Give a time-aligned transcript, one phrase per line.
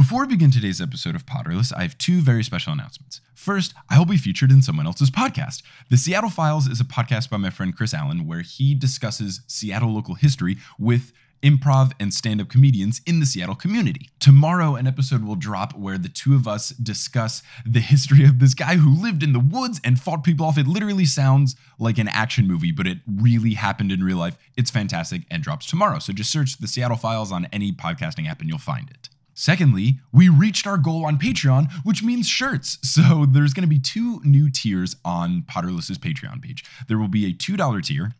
[0.00, 3.20] Before we begin today's episode of Potterless, I have two very special announcements.
[3.34, 5.62] First, I will be featured in someone else's podcast.
[5.90, 9.92] The Seattle Files is a podcast by my friend Chris Allen where he discusses Seattle
[9.92, 14.08] local history with improv and stand up comedians in the Seattle community.
[14.20, 18.54] Tomorrow, an episode will drop where the two of us discuss the history of this
[18.54, 20.56] guy who lived in the woods and fought people off.
[20.56, 24.38] It literally sounds like an action movie, but it really happened in real life.
[24.56, 25.98] It's fantastic and drops tomorrow.
[25.98, 29.10] So just search the Seattle Files on any podcasting app and you'll find it.
[29.40, 32.76] Secondly, we reached our goal on Patreon, which means shirts.
[32.90, 36.64] So there's going to be two new tiers on Potterless's Patreon page.
[36.88, 38.12] There will be a $2 tier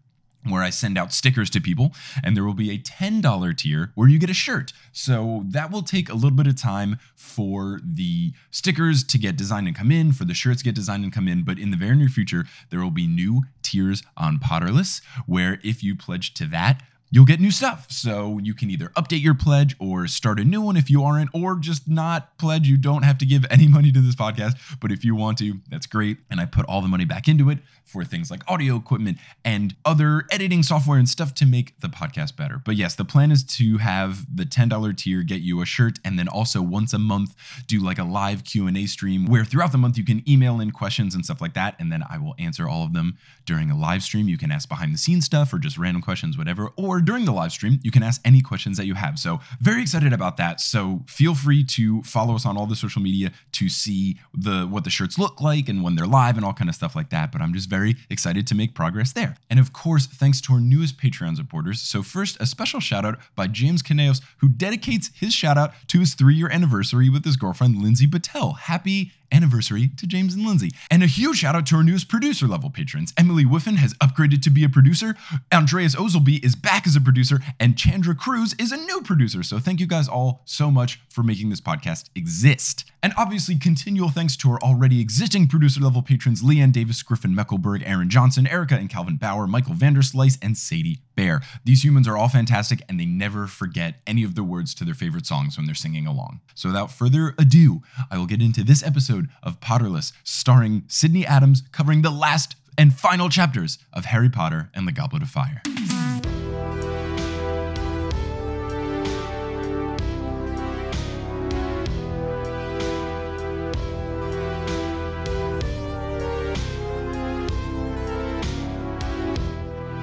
[0.48, 1.92] where I send out stickers to people,
[2.23, 4.73] and there will be a $10 tier where you get a shirt.
[4.92, 9.66] So that will take a little bit of time for the stickers to get designed
[9.66, 11.45] and come in, for the shirts to get designed and come in.
[11.45, 15.83] But in the very near future, there will be new tiers on Potterless, where if
[15.83, 17.87] you pledge to that, you'll get new stuff.
[17.91, 21.30] So you can either update your pledge or start a new one if you aren't,
[21.34, 22.69] or just not pledge.
[22.69, 25.61] You don't have to give any money to this podcast, but if you want to,
[25.69, 26.19] that's great.
[26.31, 29.75] And I put all the money back into it for things like audio equipment and
[29.84, 32.62] other editing software and stuff to make the podcast better.
[32.64, 36.19] But yes, the plan is to have the $10 tier get you a shirt and
[36.19, 37.34] then also once a month
[37.66, 41.14] do like a live Q&A stream where throughout the month you can email in questions
[41.14, 44.03] and stuff like that and then I will answer all of them during a live
[44.03, 44.28] stream.
[44.28, 47.33] You can ask behind the scenes stuff or just random questions whatever or during the
[47.33, 49.19] live stream you can ask any questions that you have.
[49.19, 50.61] So very excited about that.
[50.61, 54.84] So feel free to follow us on all the social media to see the what
[54.84, 57.33] the shirts look like and when they're live and all kind of stuff like that.
[57.33, 59.37] But I'm just very excited to make progress there.
[59.48, 61.81] And of course, thanks to our newest Patreon supporters.
[61.81, 66.01] So first, a special shout out by James Caneos, who dedicates his shout out to
[66.01, 68.53] his three year anniversary with his girlfriend Lindsay Patel.
[68.53, 70.70] Happy anniversary to James and Lindsay.
[70.91, 73.12] And a huge shout out to our newest producer level patrons.
[73.17, 75.14] Emily Whiffen has upgraded to be a producer,
[75.53, 79.42] Andreas Ozelby is back as a producer, and Chandra Cruz is a new producer.
[79.42, 82.84] So thank you guys all so much for making this podcast exist.
[83.03, 87.83] And obviously, continual thanks to our already existing producer level patrons Leanne Davis, Griffin Meckelberg,
[87.87, 91.41] Aaron Johnson, Erica and Calvin Bauer, Michael Vanderslice, and Sadie Bear.
[91.65, 94.94] These humans are all fantastic and they never forget any of the words to their
[94.94, 96.41] favorite songs when they're singing along.
[96.54, 101.62] So without further ado, I will get into this episode of Potterless, starring Sydney Adams,
[101.72, 105.60] covering the last and final chapters of Harry Potter and the Goblet of Fire.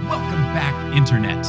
[0.04, 1.44] Welcome back, Internet,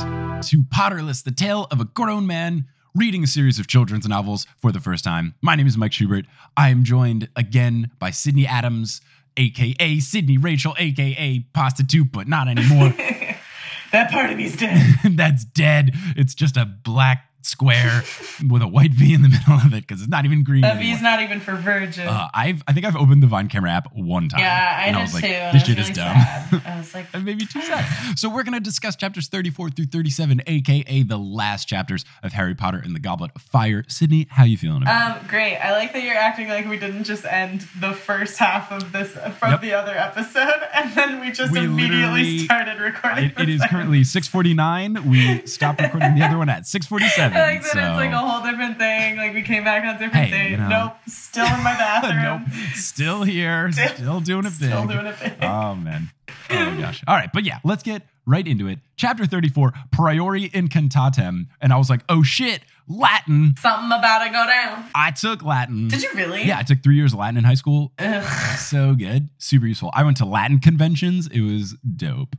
[0.46, 4.72] to Potterless, the tale of a grown man reading a series of children's novels for
[4.72, 5.34] the first time.
[5.42, 6.26] My name is Mike Schubert.
[6.56, 9.00] I am joined again by Sydney Adams,
[9.36, 12.88] aka Sydney Rachel, aka Prostitute, but not anymore.
[13.92, 14.96] that part of me's dead.
[15.04, 15.90] That's dead.
[16.16, 18.02] It's just a black square
[18.50, 20.62] with a white V in the middle of it because it's not even green.
[20.62, 20.94] That anymore.
[20.96, 22.06] V's not even for virgin.
[22.08, 24.40] Uh, I've I think I've opened the Vine camera app one time.
[24.40, 25.28] yeah, I did I was like, too.
[25.52, 26.16] This shit was is dumb.
[26.16, 26.62] sad.
[26.66, 28.18] I was like, me too sad.
[28.18, 32.78] So we're gonna discuss chapters 34 through 37, aka the last chapters of Harry Potter
[32.84, 33.84] and the Goblet of Fire.
[33.88, 35.20] Sydney, how are you feeling about it?
[35.22, 35.56] um, great.
[35.56, 39.12] I like that you're acting like we didn't just end the first half of this
[39.38, 39.60] from Yep.
[39.62, 43.26] the other episode, and then we just We immediately started recording.
[43.26, 45.06] It, it is currently 6:49.
[45.06, 47.27] We stopped recording the other one at 6:47.
[47.34, 49.16] I like that so it's like a whole different thing.
[49.16, 50.50] Like we came back on different Hey, days.
[50.52, 50.68] you know.
[50.68, 52.22] Nope, still in my bathroom.
[52.48, 54.68] nope, still here, Still- still doing it big.
[54.70, 55.32] Still doing it big.
[55.42, 56.10] Oh man.
[56.50, 57.02] Oh my gosh.
[57.06, 58.78] All right, but yeah, let's get right into it.
[58.96, 64.46] Chapter 34, Priori Incantatem, and I was like, "Oh shit, Latin." Something about to go
[64.46, 64.84] down.
[64.94, 65.88] I took Latin.
[65.88, 66.42] Did you really?
[66.44, 67.92] Yeah, I took 3 years of Latin in high school.
[67.98, 68.24] Ugh.
[68.58, 69.90] so good, super useful.
[69.94, 71.28] I went to Latin conventions.
[71.28, 72.36] It was dope.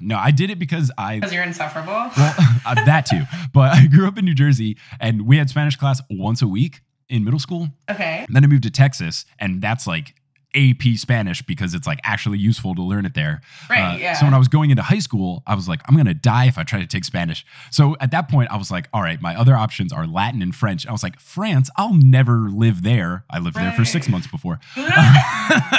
[0.00, 1.92] No, I did it because I Because you're insufferable.
[2.16, 2.34] well,
[2.66, 3.22] uh, that too.
[3.52, 6.80] But I grew up in New Jersey and we had Spanish class once a week
[7.08, 7.68] in middle school.
[7.90, 8.24] Okay.
[8.26, 10.14] And then I moved to Texas and that's like
[10.54, 13.40] AP Spanish because it's like actually useful to learn it there.
[13.70, 14.14] Uh, Right, yeah.
[14.14, 16.58] So when I was going into high school, I was like, I'm gonna die if
[16.58, 17.44] I try to take Spanish.
[17.70, 20.54] So at that point, I was like, all right, my other options are Latin and
[20.54, 20.86] French.
[20.86, 23.24] I was like, France, I'll never live there.
[23.30, 24.60] I lived there for six months before.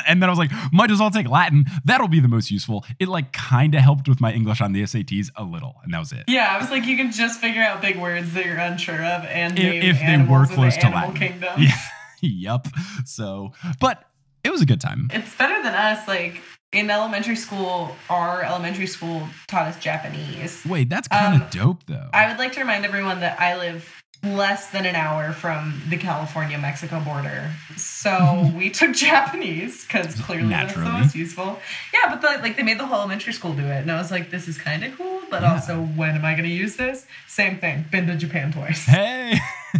[0.07, 1.65] and then I was like, might as well take Latin.
[1.85, 2.85] That'll be the most useful.
[2.99, 5.99] It like kind of helped with my English on the SATs a little, and that
[5.99, 6.23] was it.
[6.27, 9.25] Yeah, I was like, you can just figure out big words that you're unsure of
[9.25, 11.15] and If- if they were close the to Latin.
[11.15, 11.53] kingdom.
[11.63, 11.75] Yeah.
[12.21, 12.67] yep.
[13.05, 14.03] So, but
[14.43, 15.09] it was a good time.
[15.13, 16.07] It's better than us.
[16.07, 16.41] Like
[16.71, 20.63] in elementary school, our elementary school taught us Japanese.
[20.65, 22.09] Wait, that's kind of Um, dope though.
[22.13, 25.97] I would like to remind everyone that I live less than an hour from the
[25.97, 27.51] California Mexico border.
[27.75, 31.59] So we took Japanese because clearly that's the most useful.
[31.93, 33.81] Yeah, but the, like they made the whole elementary school do it.
[33.81, 35.51] And I was like, this is kind of cool, but Yeah.
[35.53, 37.05] also when am I going to use this?
[37.27, 37.85] Same thing.
[37.91, 38.85] Been to Japan twice.
[38.85, 39.37] Hey.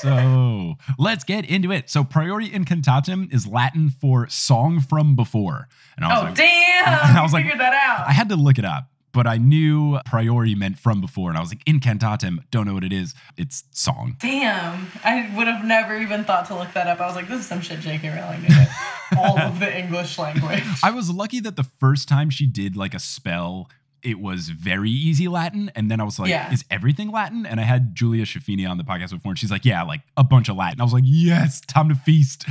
[0.00, 1.90] so let's get into it.
[1.90, 5.68] So, priori incantatem is Latin for song from before.
[5.96, 7.16] And I was like, Oh like, damn!
[7.16, 8.06] I was like- figured that out.
[8.06, 11.30] I had to look it up, but I knew priori meant from before.
[11.30, 13.14] And I was like, incantatem, don't know what it is.
[13.38, 14.16] It's song.
[14.20, 17.00] Damn, I would have never even thought to look that up.
[17.00, 18.10] I was like, this is some shit J.K.
[18.10, 18.68] Rowling did.
[19.18, 20.62] All of the English language.
[20.82, 23.70] I was lucky that the first time she did like a spell,
[24.02, 25.72] it was very easy Latin.
[25.74, 26.52] And then I was like, Yeah.
[26.52, 27.46] is everything Latin?
[27.46, 30.24] And I had Julia Schifini on the podcast before, and she's like, yeah, like a
[30.24, 30.80] bunch of Latin.
[30.82, 32.44] I was like, yes, time to feast.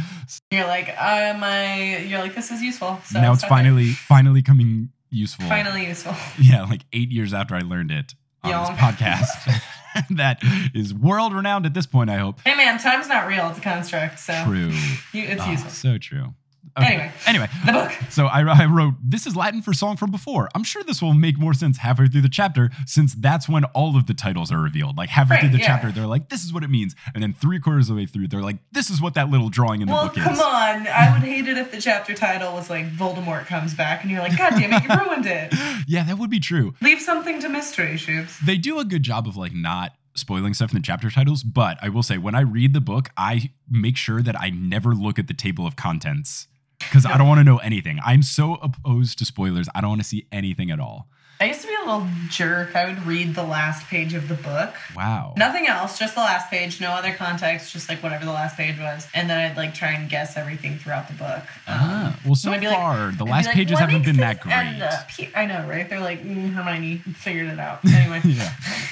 [0.49, 1.97] You're like, uh, my.
[1.97, 2.99] You're like, this is useful.
[3.05, 5.47] So now it's finally, finally coming useful.
[5.47, 6.15] finally useful.
[6.41, 8.13] Yeah, like eight years after I learned it
[8.43, 9.61] on this podcast.
[10.17, 10.39] that
[10.73, 12.41] is world renowned at this point, I hope.
[12.45, 13.47] Hey man, time's not real.
[13.49, 14.19] It's a construct.
[14.19, 14.71] So True.
[15.13, 15.69] You, it's Ah, useful.
[15.71, 16.33] so true.
[16.77, 17.11] Anyway.
[17.25, 17.47] Anyway.
[17.65, 17.91] The book.
[18.09, 20.49] So I, I wrote, this is Latin for song from before.
[20.53, 23.95] I'm sure this will make more sense halfway through the chapter since that's when all
[23.97, 24.97] of the titles are revealed.
[24.97, 25.67] Like halfway Right, through the yeah.
[25.67, 26.95] chapter, they're like, this is what it means.
[27.13, 29.49] And then three quarters of the way through, they're like, this is what that little
[29.49, 30.87] drawing in the Well, book come on.
[30.87, 34.21] I would hate it if the chapter title was like Voldemort comes back and you're
[34.21, 35.53] like, God damn it, you ruined it.
[35.87, 36.73] Yeah, that would be true.
[36.81, 38.39] Leave something to mystery, Shoops.
[38.43, 41.77] They do a good job of like not spoiling stuff in the chapter titles, but
[41.81, 45.19] I will say when I read the book, I make sure that I never look
[45.19, 46.47] at the table of contents
[46.89, 47.99] because I don't want to know anything.
[48.05, 49.67] I'm so opposed to spoilers.
[49.75, 51.07] I don't want to see anything at all.
[51.41, 52.77] I used to be a little jerk.
[52.77, 54.73] I would read the last page of the book.
[54.95, 55.33] Wow.
[55.35, 58.79] Nothing else, just the last page, no other context, just like whatever the last page
[58.79, 59.05] was.
[59.13, 61.43] And then I'd like try and guess everything throughout the book.
[61.67, 64.53] Um, Ah, well, so be like- far, the last like, pages haven't been that great.
[64.55, 65.89] I know, right?
[65.89, 67.79] They're like, mm, Hermione figured it out.
[67.85, 68.21] Anyway.
[68.23, 68.51] yeah.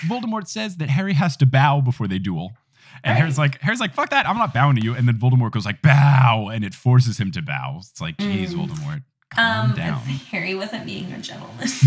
[0.10, 2.52] Voldemort says that Harry has to bow before they duel.
[3.04, 3.18] And Right.
[3.20, 4.96] Harry's like, Harry's like, fuck that, I'm not bowing to you.
[4.96, 7.78] And then Voldemort goes like, bow, and it forces him to bow.
[7.80, 8.68] It's like, geez, Mm.
[8.68, 10.00] Voldemort, calm down.
[10.32, 11.68] Harry wasn't being a gentleman.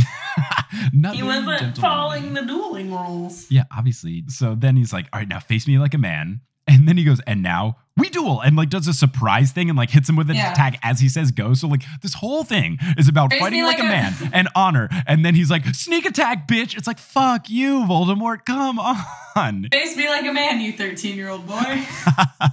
[0.93, 1.81] He wasn't gentlemanly.
[1.81, 3.51] following the dueling rules.
[3.51, 4.25] Yeah, obviously.
[4.29, 6.41] So then he's like, all right, now face me like a man.
[6.67, 9.77] And then he goes, and now we duel, and like does a surprise thing and
[9.79, 10.53] like hits him with an Yeah.
[10.53, 11.55] attack as he says go.
[11.55, 14.49] So like this whole thing is about Face fighting like, like a a- man and
[14.55, 14.89] honor.
[15.07, 16.77] And then he's like, sneak attack, bitch.
[16.77, 18.45] It's like, fuck you, Voldemort.
[18.45, 19.69] Come on.
[19.73, 21.83] Face me like a man, you 13 year old boy.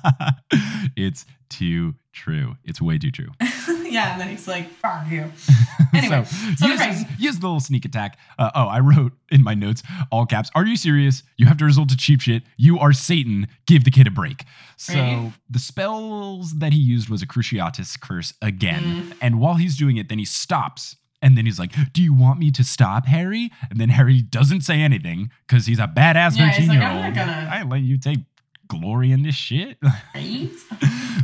[0.95, 2.55] it's too true.
[2.63, 3.29] It's way too true.
[3.97, 5.31] yeah, and then he's like, fuck you.
[5.95, 8.17] Anyway, so, so use, they're his- use the little sneak attack.
[8.39, 10.49] Uh, oh, I wrote in my notes, all caps.
[10.55, 11.21] Are you serious?
[11.37, 12.41] You have to resort to cheap shit.
[12.57, 13.47] You are Satan.
[13.67, 14.43] Give the kid a break.
[14.75, 15.33] So Right.
[15.51, 18.81] the spells that he used was a Cruciatus curse again.
[18.83, 19.17] Mm.
[19.21, 20.95] And while he's doing it, then he stops.
[21.21, 23.51] And then he's like, Do you want me to stop, Harry?
[23.69, 26.87] And then Harry doesn't say anything because he's a badass Yeah, 13 he's like, year
[26.87, 27.15] "I'm old.
[27.15, 28.19] not gonna- I let you take
[28.67, 29.77] glory in this shit.
[30.15, 30.49] Right?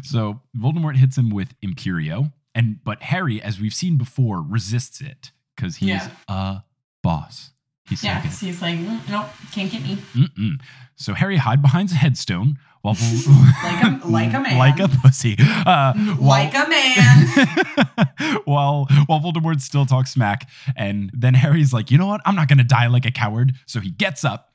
[0.03, 5.31] so Voldemort hits him with Imperio, and but Harry, as we've seen before, resists it
[5.55, 6.09] because he's Yeah.
[6.27, 6.63] a
[7.01, 7.51] boss.
[7.87, 9.95] He's Yeah, because he's like, mm, nope, can't get me.
[10.13, 10.59] Mm-mm.
[10.95, 12.95] So Harry hide behind a headstone while
[13.63, 14.57] Like a- like a man.
[14.57, 18.41] like a pussy, uh, Like while- a man.
[18.45, 22.21] while while Voldemort still talks smack, and then Harry's like, you know what?
[22.25, 23.53] I'm not gonna die like a coward.
[23.65, 24.51] So he gets up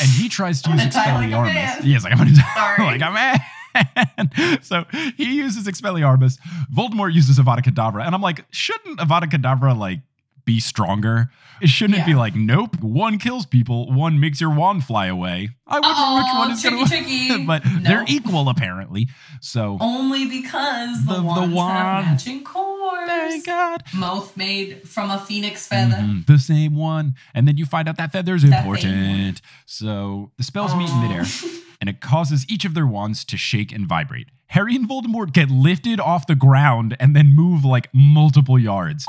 [0.00, 2.84] and he tries to I'm use die like He's like, I'm gonna die Sorry.
[2.84, 3.38] like a man.
[4.62, 4.84] so
[5.16, 6.38] he uses Expelliarmus.
[6.74, 10.00] Voldemort uses Avada Kedavra, and I'm like, shouldn't Avada Kedavra like
[10.44, 11.30] be stronger?
[11.62, 15.50] It shouldn't it be like, nope, one kills people, one makes your wand fly away.
[15.68, 17.44] I wonder which one is tricky, gonna tricky.
[17.46, 19.08] but they're equal apparently.
[19.40, 22.06] So Only because the, The- the wands have wand.
[22.06, 23.06] matching cores.
[23.08, 23.84] thank God.
[23.98, 25.94] Both made from a phoenix feather.
[25.96, 27.14] Mhm, the same one.
[27.34, 29.40] And then you find out that feather is important.
[29.64, 31.24] So the spells meet in midair,
[31.84, 34.28] and it causes each of their wands to shake and vibrate.
[34.46, 39.04] Harry and Voldemort get lifted off the ground and then move like multiple yards.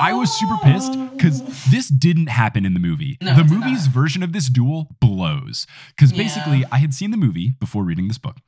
[0.00, 3.18] I was super pissed because this didn't happen in the movie.
[3.22, 3.94] No, the movie's not.
[3.94, 5.64] version of this duel blows.
[5.90, 6.18] Because Yeah.
[6.24, 8.38] basically, I had seen the movie before reading this book.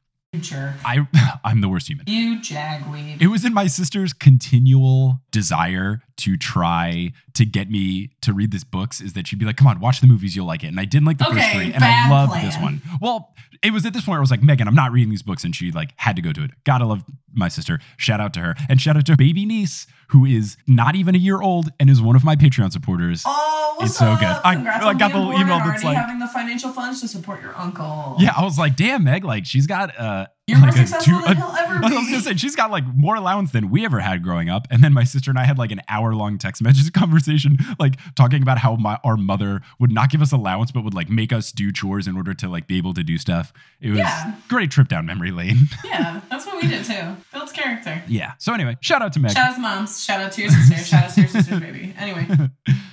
[0.85, 1.07] I,
[1.45, 2.07] I'm the worst human.
[2.09, 3.23] You jagweed.
[3.23, 8.65] It was in my sister's continual desire to try to get me to read these
[8.65, 10.69] books is that she'd be like, come on, watch the movies, you'll like it.
[10.69, 12.45] And I didn't like the first three, and I loved plan.
[12.45, 12.83] this one.
[13.00, 15.23] Well, it was at this point where I was like, Megan, I'm not reading these
[15.23, 15.45] books.
[15.45, 16.50] And she like had to go to it.
[16.65, 17.79] Gotta love my sister.
[17.99, 18.55] Shout out to her.
[18.69, 21.89] And shout out to her baby niece, who is not even a year old and
[21.91, 23.23] is one of my Patreon supporters.
[23.27, 24.19] Oh, It's so up?
[24.21, 24.27] good.
[24.27, 28.17] I- I got the email that's like- having the financial funds to support your uncle.
[28.19, 31.37] Yeah, I was like, damn, Meg, like she's got uh You're more successful two- than
[31.37, 34.00] a- he'll ever I was gonna say she's got like more allowance than we ever
[34.00, 34.66] had growing up.
[34.71, 37.95] And then my sister and I had like an hour long text message conversation, like
[38.14, 41.33] talking about how my our mother would not give us allowance, but would like make
[41.33, 43.52] us do chores in order to like be able to do stuff.
[43.80, 44.35] It was Yeah.
[44.49, 45.57] great trip down memory lane.
[45.85, 47.16] Yeah, that's what we did too.
[47.33, 48.02] Builds character.
[48.07, 48.33] yeah.
[48.38, 49.33] So anyway, shout out to Meg.
[49.33, 50.02] Shout out to moms.
[50.04, 50.76] Shout out to your sister.
[50.85, 51.95] Shout out to your sister's baby.
[51.99, 52.26] Anyway,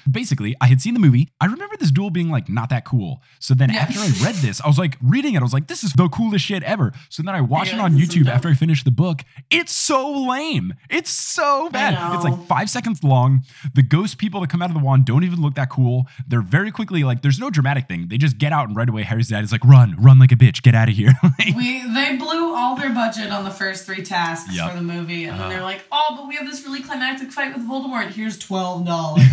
[0.09, 1.27] Basically, I had seen the movie.
[1.41, 3.21] I remember this duel being like not that cool.
[3.39, 3.79] So then Yeah.
[3.81, 5.39] after I read this, I was like reading it.
[5.39, 6.93] I was like, this is the coolest shit ever.
[7.09, 9.23] So then I watched You're it on YouTube after I finished the book.
[9.49, 10.73] It's so lame.
[10.89, 12.15] It's so bad.
[12.15, 13.43] It's like five seconds long.
[13.73, 16.07] The ghost people that come out of the wand don't even look that cool.
[16.27, 18.07] They're very quickly like, there's no dramatic thing.
[18.09, 20.35] They just get out and right away Harry's dad is like, run, run like a
[20.35, 21.13] bitch, get out of here.
[21.39, 24.71] Like, We they blew all their budget on the first three tasks Yep.
[24.71, 25.49] for the movie, and then uh-huh.
[25.49, 28.11] they're like, "Oh, but we have this really climactic fight with Voldemort.
[28.11, 29.23] Here's twelve dollars."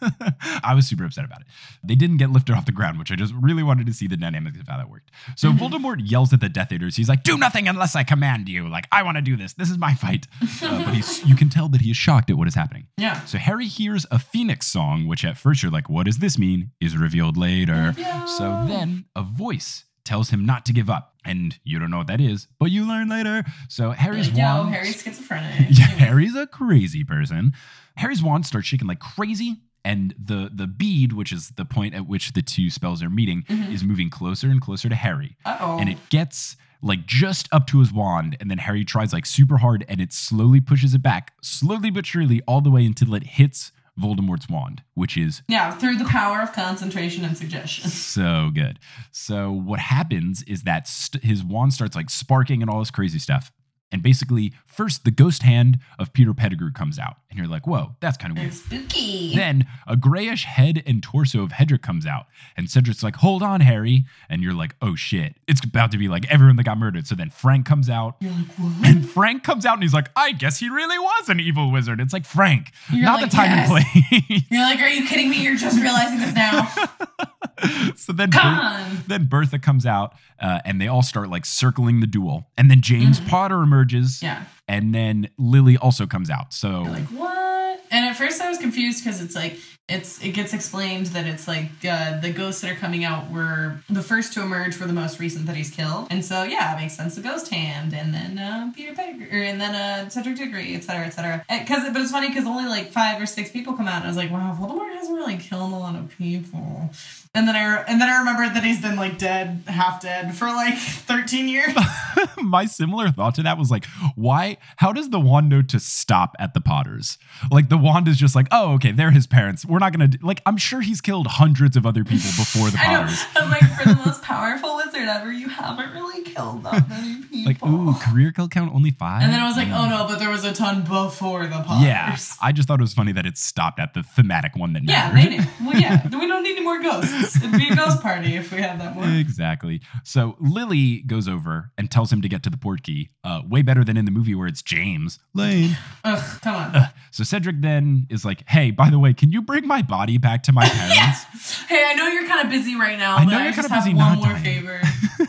[0.64, 1.46] I was super upset about it.
[1.84, 4.16] They didn't get lifted off the ground, which I just really wanted to see the
[4.16, 5.10] dynamics of how that worked.
[5.36, 5.64] So mm-hmm.
[5.64, 6.96] Voldemort yells at the Death Eaters.
[6.96, 8.68] He's like, "Do nothing unless I command you.
[8.68, 9.52] Like I want to do this.
[9.54, 10.26] This is my fight."
[10.62, 12.86] Uh, but he's, you can tell that he is shocked at what is happening.
[12.96, 13.24] yeah.
[13.24, 16.70] So Harry hears a Phoenix song, which at first you're like, "What does this mean?"
[16.80, 17.94] Is revealed later.
[18.26, 22.08] So then a voice tells him not to give up, and you don't know what
[22.08, 23.44] that is, but you learn later.
[23.68, 24.74] So Harry's Like, Yo, wand.
[24.74, 25.52] Harry's schizophrenic.
[25.70, 27.52] Yeah, Harry's a crazy person.
[27.96, 32.06] Harry's wand starts shaking like crazy, and the the bead, which is the point at
[32.08, 35.36] which the two spells are meeting, is moving closer and closer to Harry.
[35.44, 35.78] Uh oh.
[35.78, 39.58] And it gets like just up to his wand, and then Harry tries like super
[39.58, 43.22] hard, and it slowly pushes it back, slowly but surely, all the way until it
[43.22, 47.90] hits Voldemort's wand, which is yeah, through the power of concentration and suggestion.
[47.90, 48.78] so good.
[49.10, 53.18] So what happens is that st- his wand starts like sparking and all this crazy
[53.18, 53.52] stuff.
[53.92, 57.94] And basically, first the ghost hand of Peter Pettigrew comes out, and you're like, "Whoa,
[58.00, 59.34] that's kind of weird." Spooky.
[59.36, 63.60] Then a grayish head and torso of Cedric comes out, and Cedric's like, "Hold on,
[63.60, 67.06] Harry," and you're like, "Oh shit, it's about to be like everyone that got murdered."
[67.06, 68.86] So then Frank comes out, You're like, what?
[68.88, 72.00] and Frank comes out, and he's like, "I guess he really was an evil wizard."
[72.00, 73.82] It's like Frank, You're not like, the time "Yes." and
[74.30, 74.42] place.
[74.50, 75.42] You're like, are you kidding me?
[75.42, 76.68] You're just realizing this now.
[77.96, 82.06] so then Ber- then Bertha comes out uh, and they all start like circling the
[82.06, 84.24] duel and then James Potter emerges Mm-hmm.
[84.26, 84.44] Yeah.
[84.68, 87.80] and then Lily also comes out so You're like, what?
[87.90, 89.58] And at first I was confused because it's like
[89.88, 93.80] it's it gets explained that it's like uh, the ghosts that are coming out were
[93.90, 96.80] the first to emerge were the most recent that he's killed, and so yeah, it
[96.80, 97.16] makes sense.
[97.16, 101.06] The ghost hand, and then uh, Peter Pettigrew, and then uh, Cedric Diggory, etc., cetera,
[101.06, 101.60] et cetera.
[101.60, 104.08] Because but it's funny because only like five or six people come out, and I
[104.08, 106.90] was like, wow, Voldemort hasn't really killed a lot of people.
[107.34, 110.48] And then I and then I remembered that he's been like dead, half dead for
[110.48, 111.74] like thirteen years.
[112.42, 113.86] my similar thought to that was like
[114.16, 117.16] why how does the wand know to stop at the Potters
[117.50, 120.18] like the wand is just like oh okay they're his parents we're not gonna do,
[120.22, 123.00] like I'm sure he's killed hundreds of other people before the I know.
[123.02, 127.22] Potters I'm like, for the most powerful wizard ever, you haven't really killed that many
[127.30, 127.44] people.
[127.44, 130.18] like ooh career kill count only five And then I was like, oh no, but
[130.18, 131.84] there was a ton before the Potters.
[131.84, 134.82] yeah I just thought it was funny that it stopped at the thematic one that
[134.84, 135.44] Yeah, mattered they knew.
[135.70, 137.21] Well, yeah, we don't need any more ghosts.
[137.22, 139.16] It'd be a ghost party if we had that one.
[139.16, 139.80] Exactly.
[140.04, 143.10] So Lily goes over and tells him to get to the port key.
[143.24, 145.76] Uh, way better than in the movie where it's James Lane.
[146.04, 146.88] Ugh, come on.
[147.10, 150.42] So Cedric then is like, "Hey, by the way, can you bring my body back
[150.44, 153.38] to my parents?" Hey, I know you're kind of busy right now, I but know
[153.42, 154.42] you're just kinda have busy one more dying.
[154.44, 154.80] favor.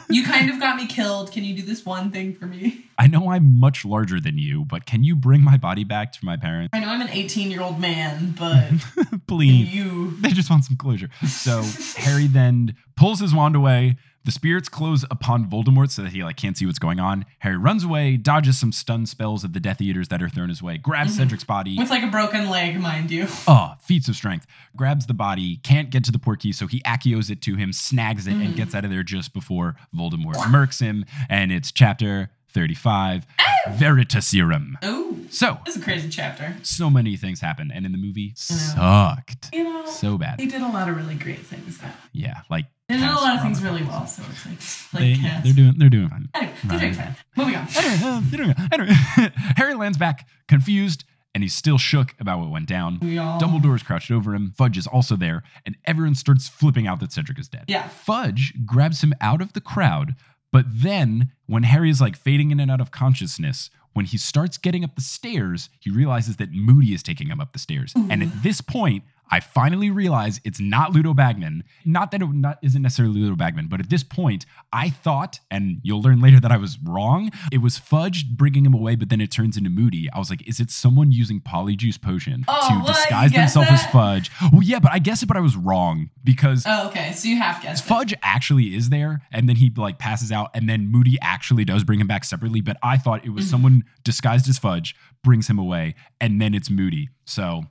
[0.10, 1.32] You kind of got me killed.
[1.32, 2.86] Can you do this one thing for me?
[2.98, 6.26] I know I'm much larger than you, but can you bring my body back to
[6.26, 8.70] my parents, I know I'm an 18 year old man, but
[9.28, 9.74] please?
[9.74, 10.16] you.
[10.22, 11.10] They just want some closure.
[11.28, 11.64] So
[11.98, 13.98] Harry then pulls his wand away.
[14.26, 17.26] The spirits close upon Voldemort so that he like can't see what's going on.
[17.40, 20.64] Harry runs away, dodges some stun spells of the Death Eaters that are thrown his
[20.64, 21.18] way, grabs mhm.
[21.18, 21.78] Cedric's body.
[21.78, 23.28] With like a broken leg, mind you.
[23.48, 24.48] Oh, feats of strength.
[24.76, 27.74] Grabs the body, can't get to the port key, so he accios it to him,
[27.74, 28.56] snags it, and mhm.
[28.56, 31.06] gets out of there just before Voldemort murks him.
[31.30, 33.26] And it's chapter 35,
[33.70, 34.74] Veritaserum.
[34.82, 36.56] Oh, So, this is a crazy chapter.
[36.64, 39.50] so many things happen, and in the movie, sucked.
[39.54, 40.38] You know, So bad.
[40.38, 41.78] they did a lot of really great things.
[41.80, 41.88] Though.
[42.12, 44.46] Yeah, like They did a lot of things really well, so it's
[44.94, 46.30] like, like they, yeah, they're doing, they're doing fine.
[46.34, 47.16] Anyway, they're doing fine.
[47.36, 47.68] Moving on.
[47.76, 52.52] Anyway, uh, they're doing- anyway, Harry lands back confused, and he's still shook about what
[52.52, 53.00] went down.
[53.02, 53.40] We all.
[53.40, 54.54] Dumbledore's crouched over him.
[54.56, 57.66] Fudge is also there, and everyone starts flipping out that Cedric is dead.
[57.68, 57.88] Yeah.
[57.88, 60.16] Fudge grabs him out of the crowd,
[60.54, 64.58] but then when Harry is like fading in and out of consciousness, when he starts
[64.58, 67.92] getting up the stairs, he realizes that Moody is taking him up the stairs.
[67.96, 68.44] And at mm.
[68.44, 71.64] this point, I finally realize it's not Ludo Bagman.
[71.86, 75.80] Not that it not, isn't necessarily Ludo Bagman, but at this point, I thought, and
[75.82, 77.32] you'll learn later that I was wrong.
[77.52, 80.10] It was Fudge bringing him away, but then it turns into Moody.
[80.12, 82.88] I was like, is it someone using Polyjuice Potion Oh, to what?
[82.96, 83.86] Disguise themselves as?
[83.88, 84.30] Fudge?
[84.52, 87.12] Well, yeah, but I guess it, but I was wrong because Oh, okay.
[87.14, 87.84] So you half guessed.
[87.86, 87.88] it.
[87.88, 91.84] Fudge actually is there, and then he like passes out, and then Moody actually does
[91.84, 92.62] bring him back separately.
[92.62, 93.50] But I thought it was Mhm.
[93.50, 97.10] someone disguised as Fudge brings him away, and then it's Moody.
[97.26, 97.64] So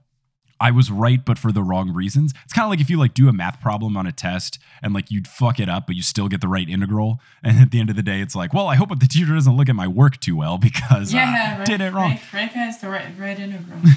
[0.63, 2.33] I was right, but for the wrong reasons.
[2.45, 4.95] It's kind of like if you like do a math problem on a test and
[4.95, 7.21] like you'd fuck it up, but you still get the right integral.
[7.43, 9.57] And at the end of the day, it's like, well, I hope the teacher doesn't
[9.57, 12.11] look at my work too well because Yeah, uh, right, did it wrong.
[12.13, 13.79] Right, right has the right, right integral.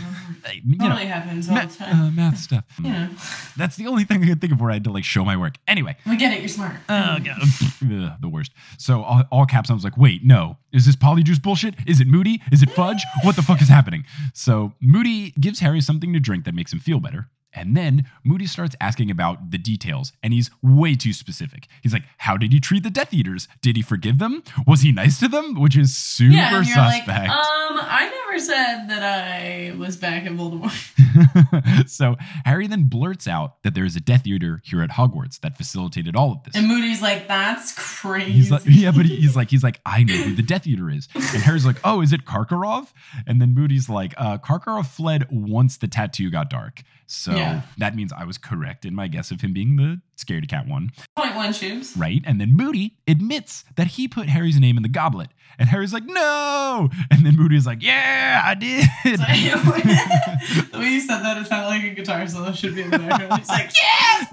[0.64, 2.02] You know, totally happens all ma- the time.
[2.02, 2.66] uh, math stuff.
[2.78, 3.10] you know,
[3.58, 5.36] That's the only thing I could think of where I had to like show my
[5.38, 5.56] work.
[5.68, 6.40] Anyway, we get it.
[6.40, 6.76] You're smart.
[6.90, 7.38] Oh, God.
[8.22, 8.52] The worst.
[8.78, 10.58] So all, all caps, I was like, wait, no.
[10.76, 11.76] Is this polyjuice bullshit?
[11.88, 12.42] Is it Moody?
[12.52, 13.02] Is it fudge?
[13.24, 14.06] What the fuck is happening?
[14.34, 17.30] So Moody gives Harry something to drink that makes him feel better.
[17.56, 21.68] And then Moody starts asking about the details, and he's way too specific.
[21.82, 23.48] He's like, How did he treat the Death Eaters?
[23.62, 24.44] Did he forgive them?
[24.68, 25.60] Was he nice to them?
[25.60, 27.08] Which is super yeah, and you're suspect.
[27.08, 30.92] like, um, I never said that I was back in Voldemort.
[31.88, 35.58] so Harry then blurts out that there is a Death Eater here at Hogwarts that
[35.58, 36.56] facilitated all of this.
[36.56, 38.32] And Moody's like, that's crazy.
[38.32, 41.08] He's like, yeah, but he's like, he's like, I know who the Death Eater is.
[41.14, 42.92] And Harry's like, oh, is it Karkaroff?
[43.26, 46.84] And then Moody's like, uh, Karkaroff fled once the tattoo got dark.
[47.08, 47.45] So Yeah.
[47.78, 50.92] That means I was correct in my guess of him being the scaredy cat one.
[51.18, 51.96] Point one shoes.
[51.98, 52.22] right?
[52.26, 55.30] And then Moody admits that he put Harry's name in the goblet.
[55.58, 56.90] And Harry's like, no.
[57.12, 58.86] And then Moody's like, yeah, I did.
[59.04, 63.00] the way you said that, it sounded like a guitar solo should be in the
[63.00, 63.40] background.
[63.40, 64.28] He's like, yes!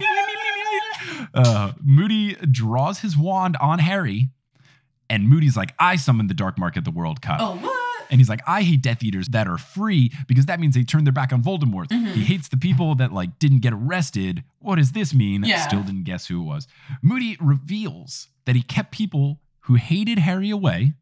[1.34, 4.30] uh, Moody draws his wand on Harry.
[5.08, 7.38] And Moody's like, I summoned the Dark Mark at the World Cup.
[7.40, 7.81] Oh, what?
[8.12, 11.02] And he's like, I hate Death Eaters that are free because that means they turn
[11.04, 11.86] their back on Voldemort.
[11.88, 12.12] Mhm.
[12.12, 14.44] He hates the people that like didn't get arrested.
[14.60, 15.42] What does this mean?
[15.44, 15.66] Yeah.
[15.66, 16.68] Still didn't guess who it was.
[17.02, 20.92] Moody reveals that he kept people who hated Harry away,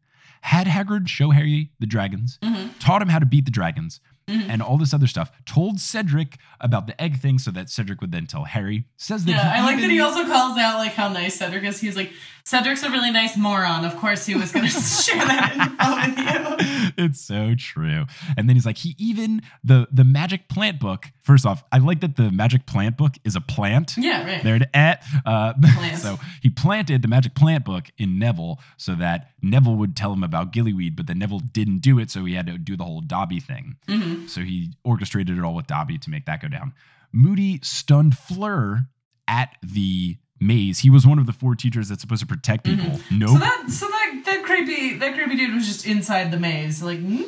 [0.41, 2.69] had Hagrid show Harry the dragons, Mhm.
[2.79, 3.99] taught him how to beat the dragons,
[4.29, 4.47] Mhm.
[4.49, 5.31] and all this other stuff.
[5.45, 8.85] Told Cedric about the egg thing so that Cedric would then tell Harry.
[8.97, 11.81] Says that Yeah, I like that he also calls out like how nice Cedric is.
[11.81, 13.85] He's like, Cedric's a really nice moron.
[13.85, 17.03] Of course, he was going to share that info with you.
[17.05, 18.05] it's so true.
[18.37, 21.07] And then he's like, he even the the magic plant book.
[21.21, 23.93] First off, I like that the magic plant book is a plant.
[23.97, 24.43] Yeah, right.
[24.43, 25.03] There to at.
[25.25, 25.53] Uh,
[25.97, 30.23] so he planted the magic plant book in Neville so that Neville would tell him
[30.23, 33.01] about gillyweed, but then Neville didn't do it, so he had to do the whole
[33.01, 33.75] Dobby thing.
[33.87, 36.73] hmm So he orchestrated it all with Dobby to make that go down.
[37.11, 38.87] Moody stunned Fleur
[39.27, 40.79] at the maze.
[40.79, 42.99] He was one of the four teachers that's supposed to protect people.
[43.11, 43.29] Nope.
[43.29, 46.81] So that so that that creepy that creepy dude was just inside the maze.
[46.83, 47.21] Like, hmm?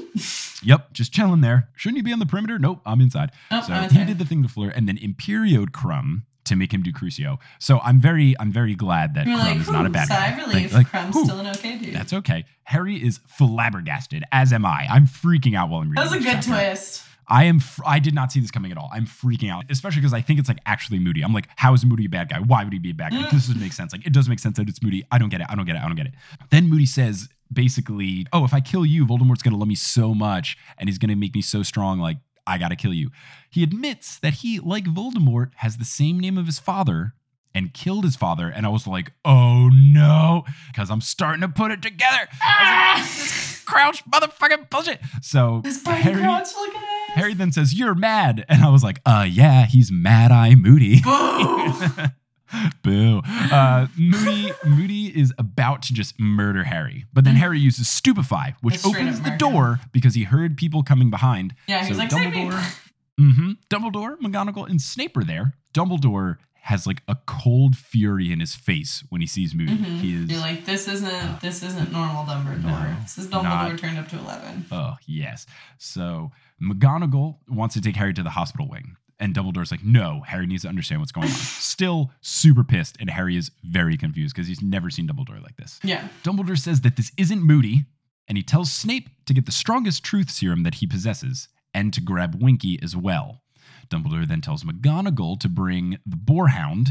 [0.63, 1.69] Yep, just chilling there.
[1.75, 2.57] Shouldn't he be on the perimeter?
[2.57, 3.31] Nope, I'm inside.
[3.51, 6.73] Nope, so I'm he did the thing to Fleur, and then Imperioed Krum to make
[6.73, 7.37] him do Crucio.
[7.59, 10.31] So I'm very, I'm very glad that you're Krum like, is not a bad sigh
[10.31, 10.41] guy.
[10.41, 10.73] of relief.
[10.73, 11.93] Like, Krum's whew, still an okay dude.
[11.95, 12.45] That's okay.
[12.65, 14.87] Harry is flabbergasted, as am I.
[14.89, 16.03] I'm freaking out while I'm reading.
[16.03, 16.49] That was a good chapter.
[16.49, 17.03] twist.
[17.27, 17.59] I am.
[17.59, 18.89] Fr- I did not see this coming at all.
[18.93, 21.21] I'm freaking out, especially because I think it's like actually Moody.
[21.21, 22.39] I'm like, how is Moody a bad guy?
[22.39, 23.23] Why would he be a bad guy?
[23.23, 23.91] This doesn't make sense.
[23.93, 25.03] Like, it does make sense that it's Moody.
[25.11, 25.47] I don't get it.
[25.49, 25.81] I don't get it.
[25.81, 26.13] I don't get it.
[26.49, 30.57] Then Moody says basically, oh, if I kill you, Voldemort's gonna love me so much,
[30.77, 31.99] and he's gonna make me so strong.
[31.99, 33.09] Like, I gotta kill you.
[33.49, 37.13] He admits that he, like Voldemort, has the same name of his father.
[37.55, 41.69] And killed his father, and I was like, "Oh no!" Because I'm starting to put
[41.69, 42.17] it together.
[42.17, 42.97] I was like, ah!
[42.97, 44.99] "This Crouch, motherfucking bullshit.
[45.21, 46.92] So This Harry, Crouch looking ass.
[47.13, 48.45] Harry then says, You're mad.
[48.49, 51.01] And I was like, Uh, yeah, he's mad eye Moody.
[51.01, 51.73] Boo!
[52.83, 53.21] Boo.
[53.51, 57.05] Uh, Moody, Moody is about to just murder Harry.
[57.11, 59.37] But then Harry uses Stupefy, which straight opens up the murder.
[59.39, 61.55] door because he heard people coming behind.
[61.67, 62.73] Yeah, he So was like, "Save me." Dumbledore,
[63.17, 65.55] hmm Dumbledore, McGonagall, and Snape are there.
[65.73, 69.73] Dumbledore has like a cold fury in his face when he sees Moody.
[69.75, 69.99] Mhm.
[69.99, 72.92] He is You're like, this isn't this isn't normal Dumbledore.
[73.03, 73.77] This is Dumbledore not.
[73.79, 74.65] turned up to eleven.
[74.71, 75.45] Oh, yes.
[75.77, 78.95] So McGonagall wants to take Harry to the hospital wing.
[79.19, 81.33] And Dumbledore's like, no, Harry needs to understand what's going on.
[81.33, 82.97] Still super pissed.
[82.99, 85.79] And Harry is very confused because he's never seen Dumbledore like this.
[85.83, 86.07] Yeah.
[86.23, 87.85] Dumbledore says that this isn't Moody.
[88.27, 92.01] And he tells Snape to get the strongest truth serum that he possesses and to
[92.01, 93.41] grab Winky as well.
[93.89, 96.89] Dumbledore then tells McGonagall to bring the Boarhound.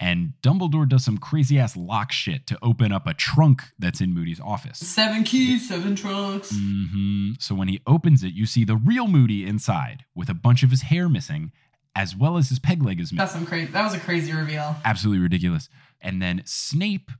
[0.00, 4.12] And Dumbledore does some crazy ass lock shit to open up a trunk that's in
[4.12, 4.78] Moody's office.
[4.78, 6.50] Seven keys, seven trunks.
[6.52, 10.62] hmm So when he opens it, you see the real Moody inside with a bunch
[10.62, 11.52] of his hair missing,
[11.94, 13.18] as well as his peg leg is missing.
[13.18, 13.70] That's some crazy.
[13.70, 14.76] That was a crazy reveal.
[14.84, 15.68] Absolutely ridiculous.
[16.00, 17.10] And then Snape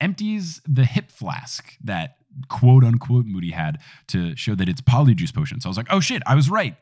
[0.00, 2.16] empties the hip flask that
[2.48, 5.60] quote unquote Moody had to show that it's polyjuice potion.
[5.60, 6.76] So I was like, oh shit, I was right.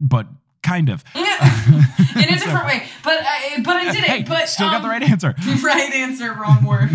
[0.00, 0.26] But
[0.66, 1.04] kind of.
[1.14, 4.10] in a So- different way, but I but I did it.
[4.10, 5.34] Hey, but still got the um, right answer.
[5.64, 6.90] right answer, wrong word.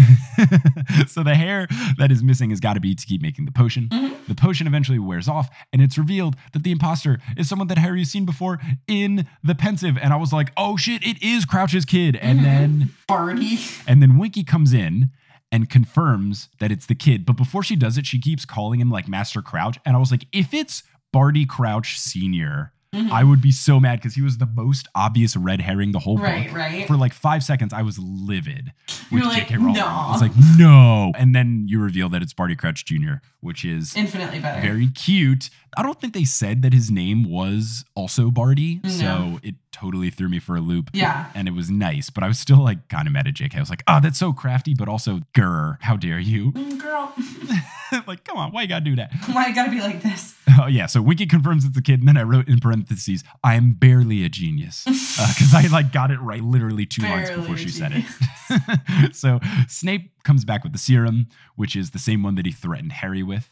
[1.07, 3.87] so the hair that is missing has got to be to keep making the potion.
[3.89, 4.15] Mm-hmm.
[4.27, 7.99] The potion eventually wears off, and it's revealed that the imposter is someone that Harry
[7.99, 9.97] has seen before in the Pensieve.
[9.97, 12.15] And I was like, oh shit, it is Crouch's kid.
[12.17, 12.45] And Mm-hmm.
[12.45, 13.59] then Barty.
[13.87, 15.09] and then Winky comes in
[15.51, 17.25] and confirms that it's the kid.
[17.25, 19.77] But before she does it, she keeps calling him like Master Crouch.
[19.85, 24.15] And I was like, if it's Barty Crouch Sr., I would be so mad because
[24.15, 26.57] he was the most obvious red herring the whole Right, book.
[26.57, 26.87] right.
[26.87, 28.73] For like five seconds, I was livid
[29.09, 29.57] with You're like, J.K.
[29.57, 29.73] Rowling.
[29.75, 31.13] "No." I was like, no.
[31.17, 34.61] And then you reveal that it's Barty Crouch Jr., which is Infinitely better.
[34.61, 35.49] very cute.
[35.77, 40.27] I don't think they said that his name was also Barty, so it totally threw
[40.27, 40.89] me for a loop.
[40.91, 41.27] Yeah.
[41.33, 43.55] And it was nice, but I was still like kind of mad at JK.
[43.55, 46.51] I was like, oh, that's so crafty, but also, grr, how dare you?
[46.51, 47.13] Mm, Girl,
[48.07, 49.11] like, come on, why you gotta do that?
[49.31, 50.35] why you gotta be like this?
[50.61, 50.87] Oh, yeah.
[50.87, 52.80] So Winky confirms it's a kid, and then I wrote in parentheses,
[53.43, 54.85] I am barely a genius.
[55.21, 59.15] Because I like got it right literally two lines before a she said it.
[59.15, 62.93] so Snape comes back with the serum, which is the same one that he threatened
[62.93, 63.51] Harry with.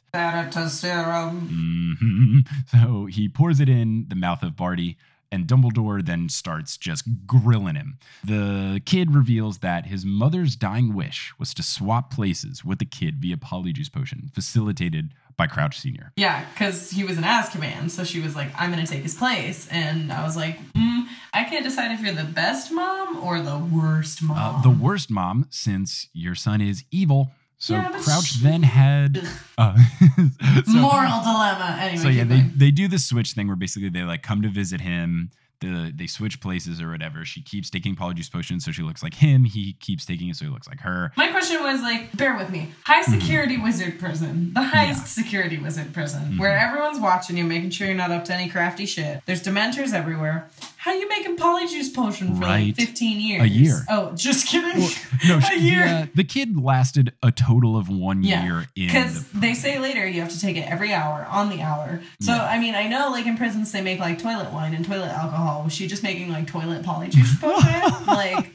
[0.70, 1.48] serum.
[1.52, 2.40] hmm
[2.78, 4.98] So he pours it in the mouth of Barty,
[5.32, 8.00] and Dumbledore then starts just grilling him.
[8.24, 13.18] The kid reveals that his mother's dying wish was to swap places with the kid
[13.20, 16.12] via Polyjuice Potion, facilitated by Crouch Sr.
[16.18, 19.68] Yeah, because he was in Azkaban, so she was like, "I'm gonna take his place,"
[19.72, 23.58] and I was like, mm, "I can't decide if you're the best mom or the
[23.58, 27.32] worst mom." Uh, the worst mom, since your son is evil.
[27.58, 29.22] So Yeah, Crouch she- then had.
[29.58, 29.76] Uh,
[30.66, 31.78] so- moral dilemma.
[31.82, 34.48] Anyway, so yeah, they, they do this switch thing where basically they like come to
[34.50, 35.32] visit him.
[35.62, 37.26] The, they switch places or whatever.
[37.26, 39.44] She keeps taking Polyjuice Potion, so she looks like him.
[39.44, 41.12] He keeps taking it, so he looks like her.
[41.18, 42.72] My question was like, bear with me.
[42.86, 47.88] High security wizard prison, the highest security wizard prison, where everyone's watching you, making sure
[47.88, 49.22] you're not up to any crafty shit.
[49.26, 50.50] There's dementors everywhere.
[50.78, 52.68] How you making polyjuice potion for Right.
[52.68, 53.44] like 15 years?
[53.44, 53.82] A year.
[53.90, 54.88] Oh, just kidding.
[55.28, 55.86] No, a year.
[55.86, 58.88] The, uh, the kid lasted a total of one Yeah, year in.
[58.88, 62.00] because the- they say later you have to take it every hour on the hour.
[62.22, 62.46] So Yeah.
[62.46, 65.49] I mean, I know like in prisons they make like toilet wine and toilet alcohol.
[65.64, 68.06] Was she just making like toilet polyjuice potion?
[68.08, 68.52] like,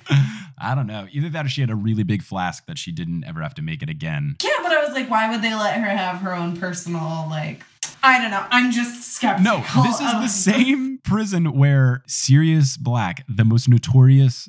[0.59, 1.07] I don't know.
[1.12, 3.62] Either that or she had a really big flask that she didn't ever have to
[3.62, 4.37] make it again.
[4.42, 7.62] yeah, but I was like, why would they let her have her own personal like?
[8.02, 8.44] I don't know.
[8.50, 9.59] I'm just skeptical.
[9.59, 14.48] No, this is the same prison where Sirius Black, the most notorious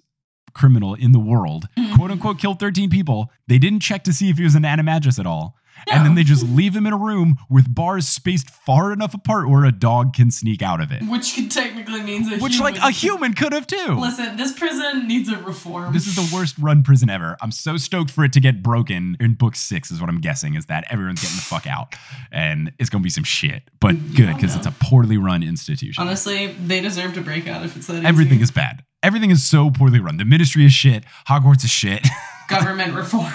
[0.54, 1.96] criminal in the world, Mm-hmm.
[1.96, 3.30] quote unquote, killed 13 people.
[3.48, 5.56] They didn't check to see if he was an animagus at all.
[5.92, 9.50] And then they just leave him in a room with bars spaced far enough apart
[9.50, 11.04] where a dog can sneak out of it.
[11.04, 12.74] Which technically means a Which, human.
[12.74, 13.96] like, a human could have too.
[14.00, 15.94] Listen, this prison needs a reform.
[15.94, 17.38] This is the worst run prison ever.
[17.42, 20.56] I'm so stoked for it to get broken in book six, is what I'm guessing,
[20.56, 21.96] is that everyone's getting the fuck out.
[22.32, 26.02] And it's going to be some shit, but good because it's a poorly run institution.
[26.02, 28.06] Honestly, they deserve to break out if it's that easy.
[28.06, 28.84] Everything is bad.
[29.04, 30.18] Everything is so poorly run.
[30.18, 31.04] The ministry is shit.
[31.28, 32.06] Hogwarts is shit.
[32.50, 33.32] government reform.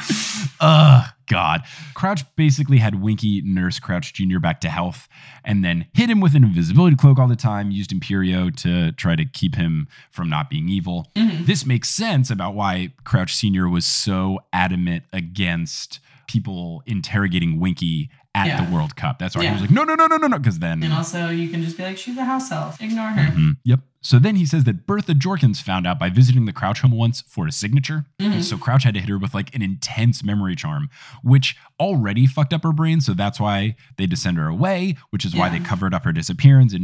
[0.61, 1.63] Ugh, God.
[1.95, 4.39] Crouch basically had Winky nurse Crouch Jr.
[4.41, 5.09] back to health
[5.45, 9.15] and then hit him with an invisibility cloak all the time, used Imperio to try
[9.17, 11.07] to keep him from not being evil.
[11.15, 13.69] This makes sense about why Crouch Sr.
[13.69, 18.65] was so adamant against people interrogating Winky at Yeah.
[18.65, 19.19] the World Cup.
[19.19, 20.83] That's why he was like, no, no, no, no, no, no, because then.
[20.83, 22.81] And also, you can just be like, she's a house elf.
[22.81, 23.33] Ignore her.
[23.33, 23.57] Mhm.
[23.65, 23.81] Yep.
[24.03, 27.21] So then he says that Bertha Jorkins found out by visiting the Crouch home once
[27.29, 28.07] for a signature.
[28.19, 30.89] And so Crouch had to hit her with like an intense memory charm,
[31.23, 33.01] which already fucked up her brain.
[33.03, 36.13] So that's why they just send her away, which is why they covered up her
[36.13, 36.83] disappearance and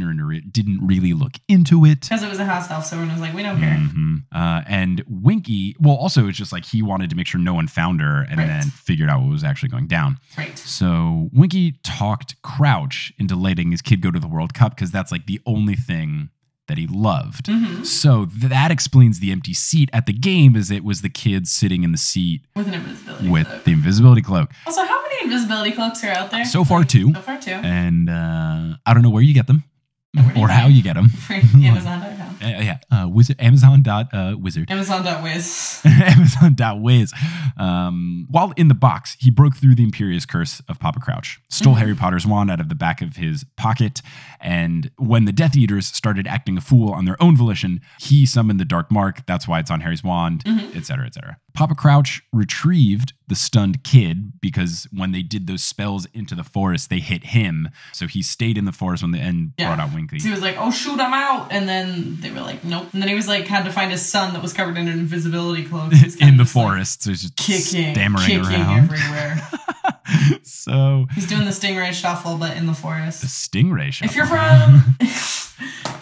[0.51, 2.01] didn't really look into it.
[2.01, 3.75] Because it was a house elf, so everyone was like, we don't care.
[3.77, 4.23] Mhm.
[4.31, 7.67] Uh, and Winky, well, also it's just like he wanted to make sure no one
[7.67, 8.47] found her and Right.
[8.47, 10.19] then figured out what was actually going down.
[10.37, 10.57] Right.
[10.57, 15.11] So Winky talked Crouch into letting his kid go to the World Cup because that's
[15.11, 16.29] like the only thing
[16.67, 17.45] that he loved.
[17.47, 17.83] Mm-hmm.
[17.83, 21.83] So that explains the empty seat at the game, as it was the kid sitting
[21.83, 23.63] in the seat With an invisibility with cloak.
[23.63, 24.51] the invisibility cloak.
[24.65, 26.45] Also, how many invisibility cloaks are out there?
[26.45, 27.13] So far, two.
[27.13, 27.51] So far, two.
[27.51, 29.63] And uh, I don't know where you get them
[30.13, 30.71] Where do you or how them?
[30.71, 31.09] you get them.
[31.29, 32.26] Amazon.com.
[32.41, 34.69] Uh, yeah, uh, wizard, Amazon dot uh, wizard.
[34.71, 35.81] Amazon.wiz.
[35.85, 37.13] Amazon.wiz.
[37.57, 41.75] Um, while in the box, he broke through the Imperius curse of Papa Crouch, stole
[41.75, 44.01] Harry Potter's wand out of the back of his pocket,
[44.39, 48.59] and when the Death Eaters started acting a fool on their own volition, he summoned
[48.59, 49.25] the Dark Mark.
[49.25, 50.43] That's why it's on Harry's wand,
[50.75, 51.37] etc., etc.
[51.53, 56.91] Papa Crouch retrieved the stunned kid because when they did those spells into the forest,
[56.91, 57.69] they hit him.
[57.93, 59.73] So he stayed in the forest when the end Yeah.
[59.75, 60.19] brought out Winky.
[60.19, 63.01] So he was like, "Oh shoot, I'm out!" And then they were like, "Nope." And
[63.01, 65.63] then he was like, had to find his son that was covered in an invisibility
[65.63, 65.91] cloak.
[66.21, 68.89] In the like, forest, so he's just kicking, kicking around.
[68.91, 69.49] everywhere.
[70.43, 73.21] so He's doing the stingray shuffle, but in the forest.
[73.21, 74.05] the stingray show.
[74.05, 74.95] If you're from,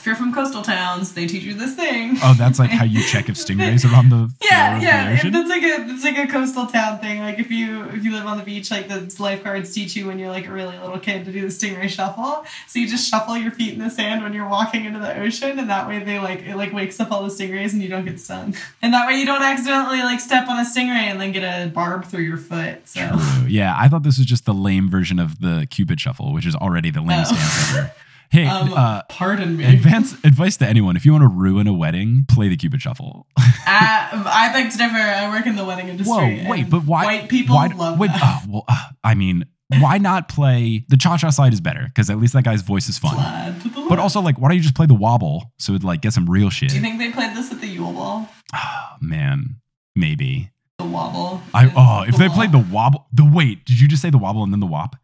[0.06, 2.16] if you're from coastal towns, they teach you this thing.
[2.22, 5.24] Oh, that's like how you check if stingrays are on the Yeah, floor of yeah,
[5.24, 7.22] the that's like a it's like a coastal town thing.
[7.22, 10.20] Like if you if you live on the beach, like the lifeguards teach you when
[10.20, 12.46] you're like a really little kid to do the stingray shuffle.
[12.68, 15.58] So you just shuffle your feet in the sand when you're walking into the ocean,
[15.58, 18.06] and that way they like it like wakes up all the stingrays and you don't
[18.06, 18.56] get stung.
[18.84, 21.68] And that way you don't accidentally like step on a stingray and then get a
[21.72, 22.88] barb through your foot.
[22.88, 23.48] So True.
[23.48, 26.54] Yeah, I thought this was just the lame version of the Cupid shuffle, which is
[26.56, 27.36] already the lamest Oh.
[27.38, 27.92] dance ever.
[28.32, 29.66] Hey, Um, uh, pardon me.
[29.66, 33.28] advance advice to anyone: if you want to ruin a wedding, play the Cupid Shuffle.
[33.38, 34.96] I, I beg to differ.
[34.96, 36.40] I work in the wedding industry.
[36.44, 37.06] Whoa, wait, but why?
[37.06, 38.22] White people why, love wait, that.
[38.24, 39.46] oh, well, uh, I mean,
[39.80, 42.88] why not play the Cha Cha Slide is better because at least that guy's voice
[42.90, 43.16] is fun.
[43.16, 45.84] Glad to the But also, like, why don't you just play the wobble so it
[45.84, 46.70] like get some real shit?
[46.70, 48.30] do you think they played this at the Yule Ball?
[48.54, 49.56] Oh, man,
[49.96, 50.52] maybe.
[50.78, 51.42] The wobble.
[51.54, 52.36] I oh, if they wop.
[52.36, 54.96] played the wobble, the wait, did you just say the wobble and then the wop?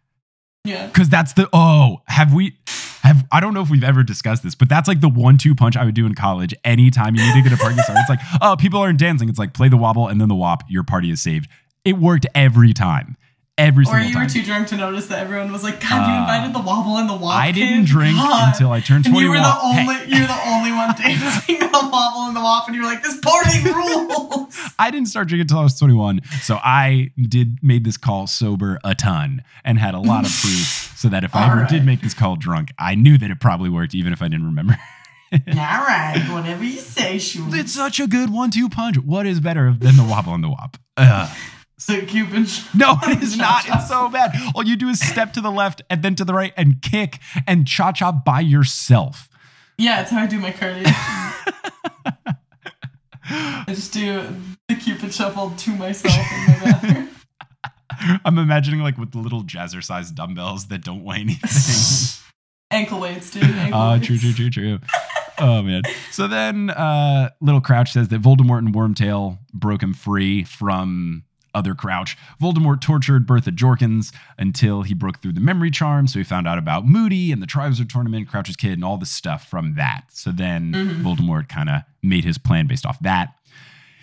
[0.63, 0.85] yeah.
[0.87, 2.57] Because that's the oh, have we?
[3.01, 5.75] Have I don't know if we've ever discussed this, but that's like the one-two punch
[5.75, 6.53] I would do in college.
[6.63, 9.29] Anytime you need to get a party started, it's like, oh, people aren't dancing.
[9.29, 10.63] It's like play the wobble and then the wop.
[10.69, 11.49] Your party is saved.
[11.83, 13.17] It worked every time,
[13.61, 14.23] every Or you time.
[14.23, 16.97] were too drunk to notice that everyone was like, God, you Uh, invited the wobble
[16.97, 17.27] and the wobble.
[17.29, 19.23] I didn't drink until I turned And 21.
[19.23, 19.81] you were the Hey.
[19.81, 23.03] only you're the only one dancing the wobble and the wop, and you were like,
[23.03, 24.57] this party rules.
[24.79, 26.21] I didn't start drinking until I was 21.
[26.41, 30.93] So I did made this call sober a ton and had a lot of proof
[30.97, 31.69] so that if I ever right.
[31.69, 34.45] did make this call drunk, I knew that it probably worked even if I didn't
[34.47, 34.77] remember.
[35.33, 37.53] All right, whatever you say, Shul.
[37.53, 38.97] it's such a good one-two punch.
[38.97, 40.75] What is better than the wobble and the wop?
[40.97, 41.29] Ugh.
[41.81, 42.47] So Cupid.
[42.47, 42.79] Shuffle.
[42.79, 43.63] No, it is not.
[43.67, 44.35] It's so bad.
[44.53, 47.17] All you do is step to the left and then to the right and kick
[47.47, 49.27] and cha-cha by yourself.
[49.79, 50.83] Yeah, it's how I do my cardio.
[53.25, 54.23] I just do
[54.67, 57.09] the Cupid shuffle to myself in my bathroom.
[58.25, 62.21] I'm imagining like with the little jazzercise dumbbells that don't weigh anything.
[62.71, 63.43] Ankle weights, dude.
[63.43, 64.05] Ankle Oh, weights.
[64.07, 64.79] true, true, true, true.
[65.39, 65.81] Oh man.
[66.11, 71.75] So then uh little Crouch says that Voldemort and Wormtail broke him free from other
[71.75, 72.17] Crouch.
[72.41, 76.07] Voldemort tortured Bertha Jorkins until he broke through the memory charm.
[76.07, 79.11] So he found out about Moody and the Triwizard Tournament, Crouch's kid, and all this
[79.11, 80.05] stuff from that.
[80.11, 81.01] So then Mhm.
[81.03, 83.35] Voldemort kind of made his plan based off that.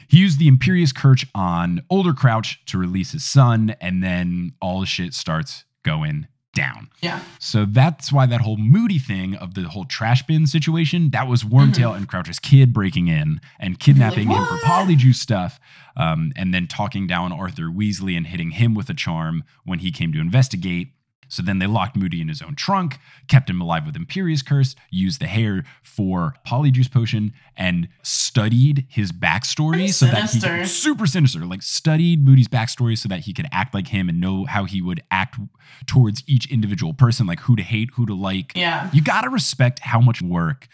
[0.06, 4.80] He used the Imperius Curse on older Crouch to release his son, and then all
[4.80, 6.26] the shit starts going
[6.58, 6.88] down.
[7.00, 7.20] Yeah.
[7.38, 11.44] So that's why that whole moody thing of the whole trash bin situation, that was
[11.44, 15.60] Wormtail and Crouch's kid breaking in and kidnapping Like, him for polyjuice stuff,
[15.96, 19.92] um, and then talking down Arthur Weasley and hitting him with a charm when he
[19.92, 20.88] came to investigate.
[21.28, 24.74] So then they locked Moody in his own trunk, kept him alive with Imperius Curse,
[24.90, 31.06] used the hair for Polyjuice Potion, and studied his backstory so that he could, super
[31.06, 34.64] sinister, like studied Moody's backstory so that he could act like him and know how
[34.64, 35.38] he would act
[35.86, 38.52] towards each individual person, like who to hate, who to like.
[38.56, 38.90] Yeah.
[38.92, 40.68] You gotta respect how much work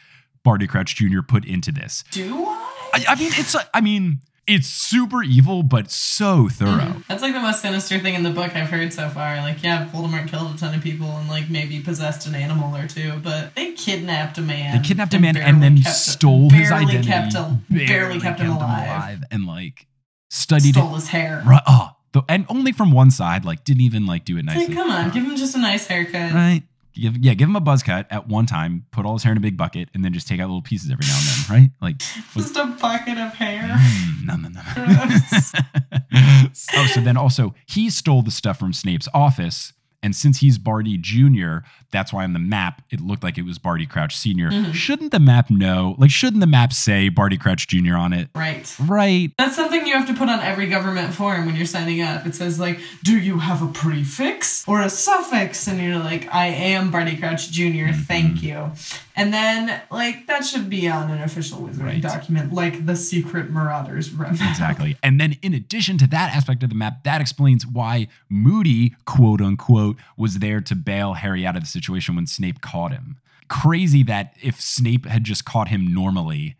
[0.44, 1.22] Barty Crouch Jr.
[1.26, 2.04] put into this.
[2.10, 2.70] Do I?
[2.92, 6.68] I, I mean, it's I mean, it's super evil, but so thorough.
[6.70, 7.06] Mhm.
[7.08, 9.36] That's like the most sinister thing in the book I've heard so far.
[9.38, 12.86] Like, yeah, Voldemort killed a ton of people and like maybe possessed an animal or
[12.86, 14.76] two, but they kidnapped a man.
[14.80, 17.08] They kidnapped a man and then kept- stole his barely identity.
[17.08, 19.22] Kept a, barely, kept, him alive.
[19.30, 19.86] and like
[20.30, 21.40] studied Stole his hair.
[21.44, 21.48] it.
[21.48, 24.66] Right, oh, the, and only from one side, like didn't even like do it nicely.
[24.66, 26.32] like, come on, give him just a nice haircut.
[26.32, 26.62] right?
[26.94, 29.38] Give, yeah, give him a buzz cut at one time, put all his hair in
[29.38, 31.70] a big bucket, and then just take out little pieces every now and then, right?
[31.82, 31.98] Like,
[32.34, 33.62] Just a bucket of hair.
[33.62, 34.60] mm, no, no, no.
[36.76, 39.72] oh, so then also he stole the stuff from Snape's office,
[40.04, 41.58] and since he's Barty Jr.,
[41.90, 44.50] that's why on the map it looked like it was Barty Crouch Senior.
[44.50, 44.74] Mhm.
[44.74, 45.94] Shouldn't the map know?
[45.98, 47.96] Like, shouldn't the map say Barty Crouch Jr.
[47.96, 48.28] on it?
[48.34, 48.72] Right.
[48.78, 49.32] Right.
[49.38, 52.26] That's something you have to put on every government form when you're signing up.
[52.26, 56.46] It says like, "Do you have a prefix or a suffix?" And you're like, "I
[56.46, 58.02] am Barty Crouch junior Mm-hmm.
[58.02, 58.72] Thank you."
[59.16, 62.02] And then like that should be on an official wizarding Right.
[62.02, 64.32] document, like the secret Marauders room.
[64.32, 64.96] Exactly.
[65.02, 69.40] And then, in addition to that aspect of the map, that explains why Moody, quote
[69.40, 73.18] unquote, was there to bail Harry out of the situation when Snape caught him.
[73.48, 76.56] Crazy that if Snape had just caught him normally,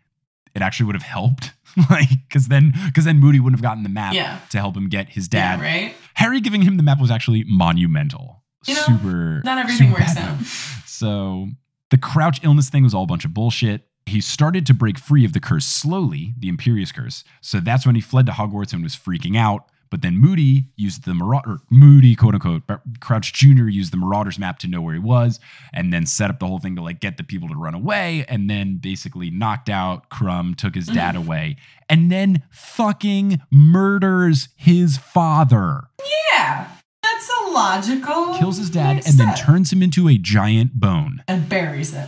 [0.53, 1.51] it actually would have helped.
[1.89, 4.39] like, because then, because then Moody wouldn't have gotten the map Yeah.
[4.51, 5.61] to help him get his Yeah, dad.
[5.61, 5.93] right.
[6.13, 8.43] Harry giving him the map was actually monumental.
[8.65, 9.41] You know, super.
[9.43, 10.37] Not everything super works out.
[10.87, 11.49] So
[11.91, 13.87] the Crouch illness thing was all a bunch of bullshit.
[14.05, 17.23] He started to break free of the curse slowly, the Imperius curse.
[17.41, 19.69] So that's when he fled to Hogwarts and was freaking out.
[19.89, 22.63] But then Moody used the Marauder, Moody, quote unquote,
[22.99, 23.67] Crouch Jr.
[23.67, 25.39] used the Marauders map to know where he was
[25.73, 28.25] and then set up the whole thing to like get the people to run away
[28.27, 31.25] and then basically knocked out Krum, took his dad mm-hmm.
[31.25, 31.57] away,
[31.89, 35.87] and then fucking murders his father
[36.31, 36.74] Yeah,
[37.27, 38.33] that's a logical.
[38.35, 39.45] kills his dad and then step.
[39.45, 41.23] turns him into a giant bone.
[41.27, 42.07] and buries it.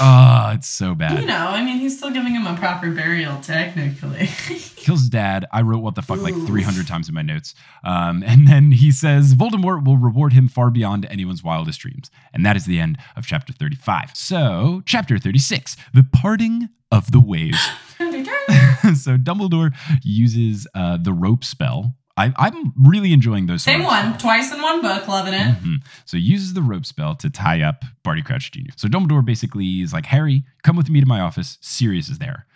[0.00, 1.20] Ah, it's so bad.
[1.20, 4.26] You know, I mean, he's still giving him a proper burial, technically.
[4.76, 5.46] Kills his dad.
[5.52, 6.46] I wrote what the fuck like Oof.
[6.46, 7.54] 300 times in my notes.
[7.84, 12.10] Um, and then he says Voldemort will reward him far beyond anyone's wildest dreams.
[12.32, 14.10] And that is the end of chapter 35.
[14.14, 17.60] So, chapter 36 The Parting of the Ways.
[17.98, 23.62] so, Dumbledore uses uh, the rope spell I, I'm really enjoying those.
[23.64, 25.56] Same one, twice in one book, loving it.
[25.62, 25.76] Mhm.
[26.04, 28.70] So he uses the rope spell to tie up Barty Crouch Jr.
[28.76, 31.58] So Dumbledore basically is like, Harry, come with me to my office.
[31.60, 32.46] Sirius is there.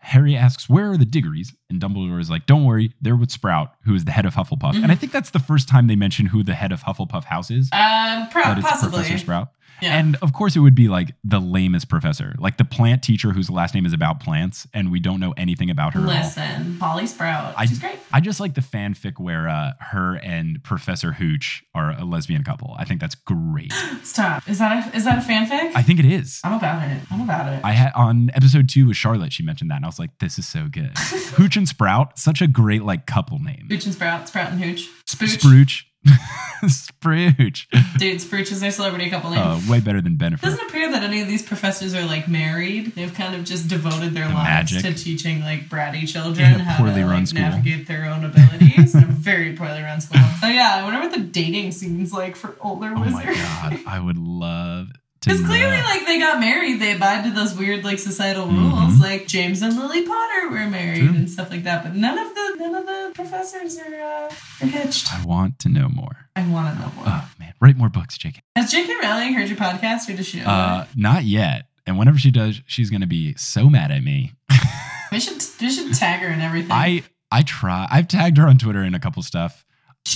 [0.00, 1.52] Harry asks, Where are the Diggories?
[1.68, 4.80] And Dumbledore is like, Don't worry, they're with Sprout, who is the head of Hufflepuff.
[4.80, 7.50] And I think that's the first time they mention who the head of Hufflepuff House
[7.50, 7.68] is.
[7.72, 8.98] Um, pro- possibly.
[9.00, 9.48] Professor Sprout.
[9.80, 9.96] Yeah.
[9.98, 13.48] And of course, it would be like the lamest professor, like the plant teacher whose
[13.50, 16.00] last name is about plants, and we don't know anything about her.
[16.00, 17.54] Listen, Polly Sprout.
[17.56, 17.98] I- She's great.
[18.12, 22.74] I just like the fanfic where uh, her and Professor Hooch are a lesbian couple.
[22.78, 23.72] I think that's great.
[24.02, 24.48] Stop.
[24.48, 25.72] Is that a, is that a fanfic?
[25.74, 26.40] I think it is.
[26.44, 27.00] I'm about it.
[27.10, 27.64] I'm about it.
[27.64, 30.38] I had on episode two with Charlotte, she mentioned that, and I was like, "This
[30.38, 30.96] is so good."
[31.36, 33.66] Hooch and Sprout, such a great like couple name.
[33.68, 34.88] Hooch and Sprout, Sprout and Hooch.
[35.06, 35.38] Spooch.
[35.38, 35.82] Sprooch,
[36.64, 37.66] Sprooch,
[37.98, 39.38] Dude, Spooch is their celebrity couple name.
[39.38, 40.44] uh, way better than It Benefit.
[40.44, 42.94] doesn't appear that any of these professors are like married.
[42.96, 44.82] They've kind of just devoted their lives Magic.
[44.96, 49.06] to teaching like bratty children how poorly to like navigate their own abilities in a
[49.06, 50.20] very poorly run school.
[50.40, 53.14] So yeah, I wonder what the dating scene's like for older Oh wizards.
[53.14, 54.88] my god, I would love.
[55.24, 58.72] Because clearly, like they got married, they abide to those weird like societal Mhm.
[58.72, 59.00] rules.
[59.00, 61.08] Like James and Lily Potter were married True.
[61.08, 61.82] and stuff like that.
[61.82, 64.30] But none of the none of the professors are, uh,
[64.62, 65.12] are hitched.
[65.12, 66.28] I want to know more.
[66.36, 67.04] I want to know more.
[67.06, 68.40] Oh man, write more books, J.K.
[68.56, 68.94] Has J.K.
[69.02, 70.46] Rowling heard your podcast, or does she know?
[70.46, 71.66] Uh, not yet.
[71.86, 74.34] And whenever she does, she's gonna be so mad at me.
[75.12, 76.70] we should we should tag her and everything.
[76.72, 77.88] I I try.
[77.90, 79.64] I've tagged her on Twitter in a couple stuff.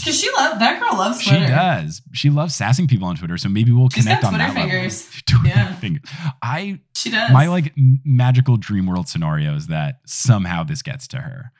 [0.01, 1.47] Because she loves that girl loves Twitter.
[1.47, 2.03] She does.
[2.13, 4.71] She loves sassing people on Twitter, so maybe we'll She's connect on Twitter that level.
[4.71, 5.09] fingers.
[5.27, 5.75] Twitter Yeah.
[5.75, 6.03] fingers.
[6.43, 7.31] I She does.
[7.33, 7.73] my like
[8.05, 11.53] magical dream world scenario is that somehow this gets to her,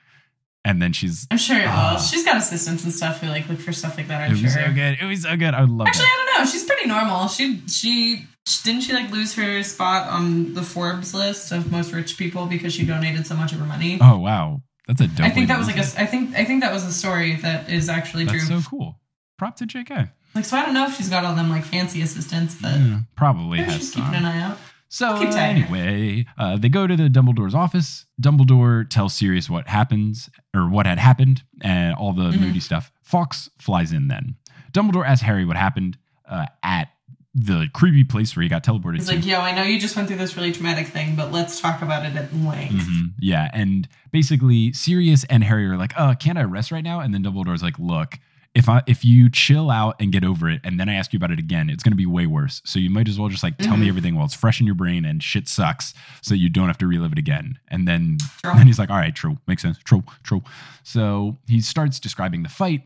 [0.65, 1.27] and then she's.
[1.31, 1.69] I'm sure it will.
[1.69, 1.97] Ah.
[1.99, 4.21] She's got assistants and stuff who like look for stuff like that.
[4.21, 4.45] I'm it sure.
[4.45, 4.97] was so good.
[5.01, 5.53] It was so good.
[5.53, 6.27] I would love Actually, that.
[6.29, 6.51] I don't know.
[6.51, 7.27] She's pretty normal.
[7.27, 8.25] She she
[8.63, 12.73] didn't she like lose her spot on the Forbes list of most rich people because
[12.73, 13.97] she donated so much of her money.
[14.01, 15.25] Oh wow, that's a dope.
[15.25, 15.95] I think that was like it.
[15.97, 18.61] a I think I think that was a story that is actually That's true.
[18.61, 18.99] so cool.
[19.37, 20.09] Prop to J.K.
[20.35, 22.99] like so, I don't know if she's got all them like fancy assistants, but Yeah,
[23.15, 24.03] probably has some.
[24.03, 24.57] keeping an eye out.
[24.89, 25.25] So her.
[25.37, 28.05] anyway, uh, they go to the Dumbledore's office.
[28.21, 32.39] Dumbledore tells Sirius what happens or what had happened and all the Mhm.
[32.41, 32.91] Moody stuff.
[33.01, 34.35] Fawkes flies in then.
[34.71, 35.97] Dumbledore asks Harry what happened
[36.29, 36.89] uh, at
[37.35, 39.15] the creepy place where he got teleported He's to.
[39.15, 41.81] like, yo, I know you just went through this really traumatic thing, but let's talk
[41.81, 42.75] about it at length.
[42.87, 46.99] Mhm, Yeah, and basically Sirius and Harry are like, "Uh, can't I rest right now?"
[46.99, 48.19] And then Dumbledore's like, "Look,
[48.53, 51.17] if I if you chill out and get over it, and then I ask you
[51.17, 52.61] about it again, it's gonna be way worse.
[52.65, 53.89] So you might as well just like tell me Mhm.
[53.89, 56.85] everything while it's fresh in your brain and shit sucks, so you don't have to
[56.87, 58.51] relive it again." And then True.
[58.51, 60.43] and then he's like, "All right, true, makes sense, true, true."
[60.83, 62.83] So he starts describing the fight,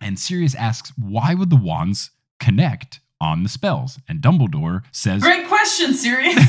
[0.00, 5.48] and Sirius asks, "Why would the wands connect?" On the spells, and Dumbledore says, Great
[5.64, 6.34] question, Sirius.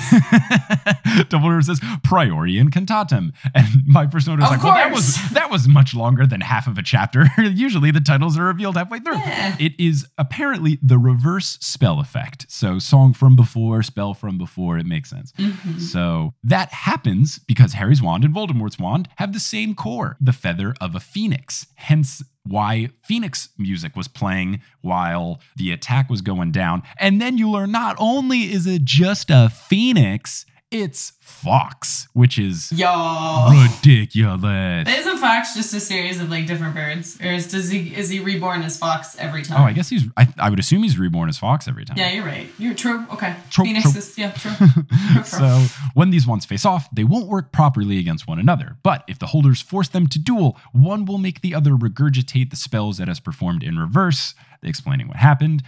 [1.30, 5.49] Dumbledore says priori incantatem, and my first note is Of like, well, that was that
[5.49, 7.25] was much longer than half of a chapter.
[7.38, 9.17] Usually, the titles are revealed halfway through.
[9.17, 9.56] Yeah.
[9.60, 12.45] It is apparently the reverse spell effect.
[12.49, 14.78] So, song from before, spell from before.
[14.78, 15.32] It makes sense.
[15.34, 15.80] Mhm.
[15.82, 20.75] So that happens because Harry's wand and Voldemort's wand have the same core, the feather
[20.82, 21.67] of a phoenix.
[21.75, 26.84] Hence why phoenix music was playing while the attack was going down.
[26.99, 32.72] And then you learn not only is it just a phoenix, it's Fawkes, which is
[32.72, 33.50] Yo.
[33.50, 34.88] ridiculous.
[34.88, 38.20] Isn't Fawkes just a series of like different birds, or is does he is he
[38.20, 39.60] reborn as Fawkes every time?
[39.60, 40.04] Oh, I guess he's.
[40.18, 41.98] I, I would assume he's reborn as Fawkes every time.
[41.98, 42.48] Yeah, you're right.
[42.60, 43.08] You're true.
[43.12, 43.36] Okay.
[43.50, 43.98] True, Phoenix true.
[43.98, 45.24] is yeah true.
[45.24, 48.78] so when these wands face off, they won't work properly against one another.
[48.84, 52.56] But if the holders force them to duel, one will make the other regurgitate the
[52.56, 55.64] spells that has performed in reverse, explaining what happened.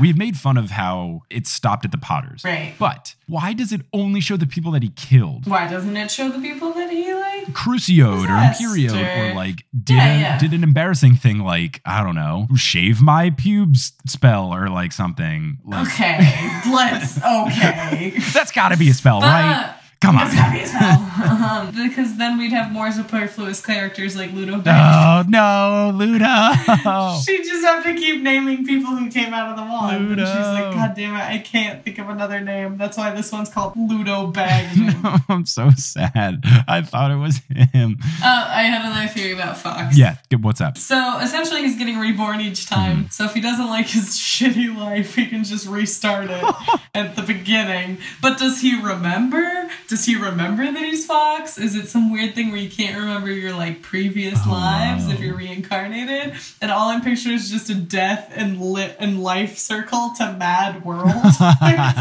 [0.00, 2.44] We've made fun of how it stopped at the Potters.
[2.44, 2.74] Right.
[2.78, 5.46] But why does it only show the people that he killed?
[5.46, 7.48] Why doesn't it show the people that he like?
[7.52, 10.38] Crucioed or Possessed Imperio or- or like did Yeah, a, yeah.
[10.38, 15.58] did an embarrassing thing like I don't know shave my pubes spell or like something
[15.64, 16.18] like Okay,
[16.72, 17.18] let's.
[17.22, 18.14] Okay.
[18.32, 20.72] that's got to be a spell right Uh, come on That's gotta be
[21.22, 24.62] um, because then we'd have more superfluous characters like Ludo.
[24.66, 26.26] Oh no, Ludo!
[27.24, 30.10] She just have to keep naming people who came out of the wand.
[30.10, 32.76] And she's like, God damn it, I can't think of another name.
[32.76, 34.96] That's why this one's called Ludo Bagman.
[35.04, 36.42] uh, I'm so sad.
[36.66, 37.40] I thought it was
[37.72, 37.98] him.
[38.22, 39.96] I have another theory about Fawkes.
[39.96, 40.76] Yeah, what's up?
[40.78, 43.08] So essentially, he's getting reborn each time.
[43.10, 46.44] So if he doesn't like his shitty life, he can just restart it
[46.94, 47.98] at the beginning.
[48.20, 49.70] But does he remember?
[49.92, 51.58] Does he remember that he's Fawkes?
[51.58, 55.12] Is it some weird thing where you can't remember your like previous Oh, lives wow.
[55.12, 56.32] if you're reincarnated?
[56.62, 60.82] And all I'm picturing is just a death and lit and life circle to Mad
[60.82, 61.10] World.
[61.14, 61.38] it's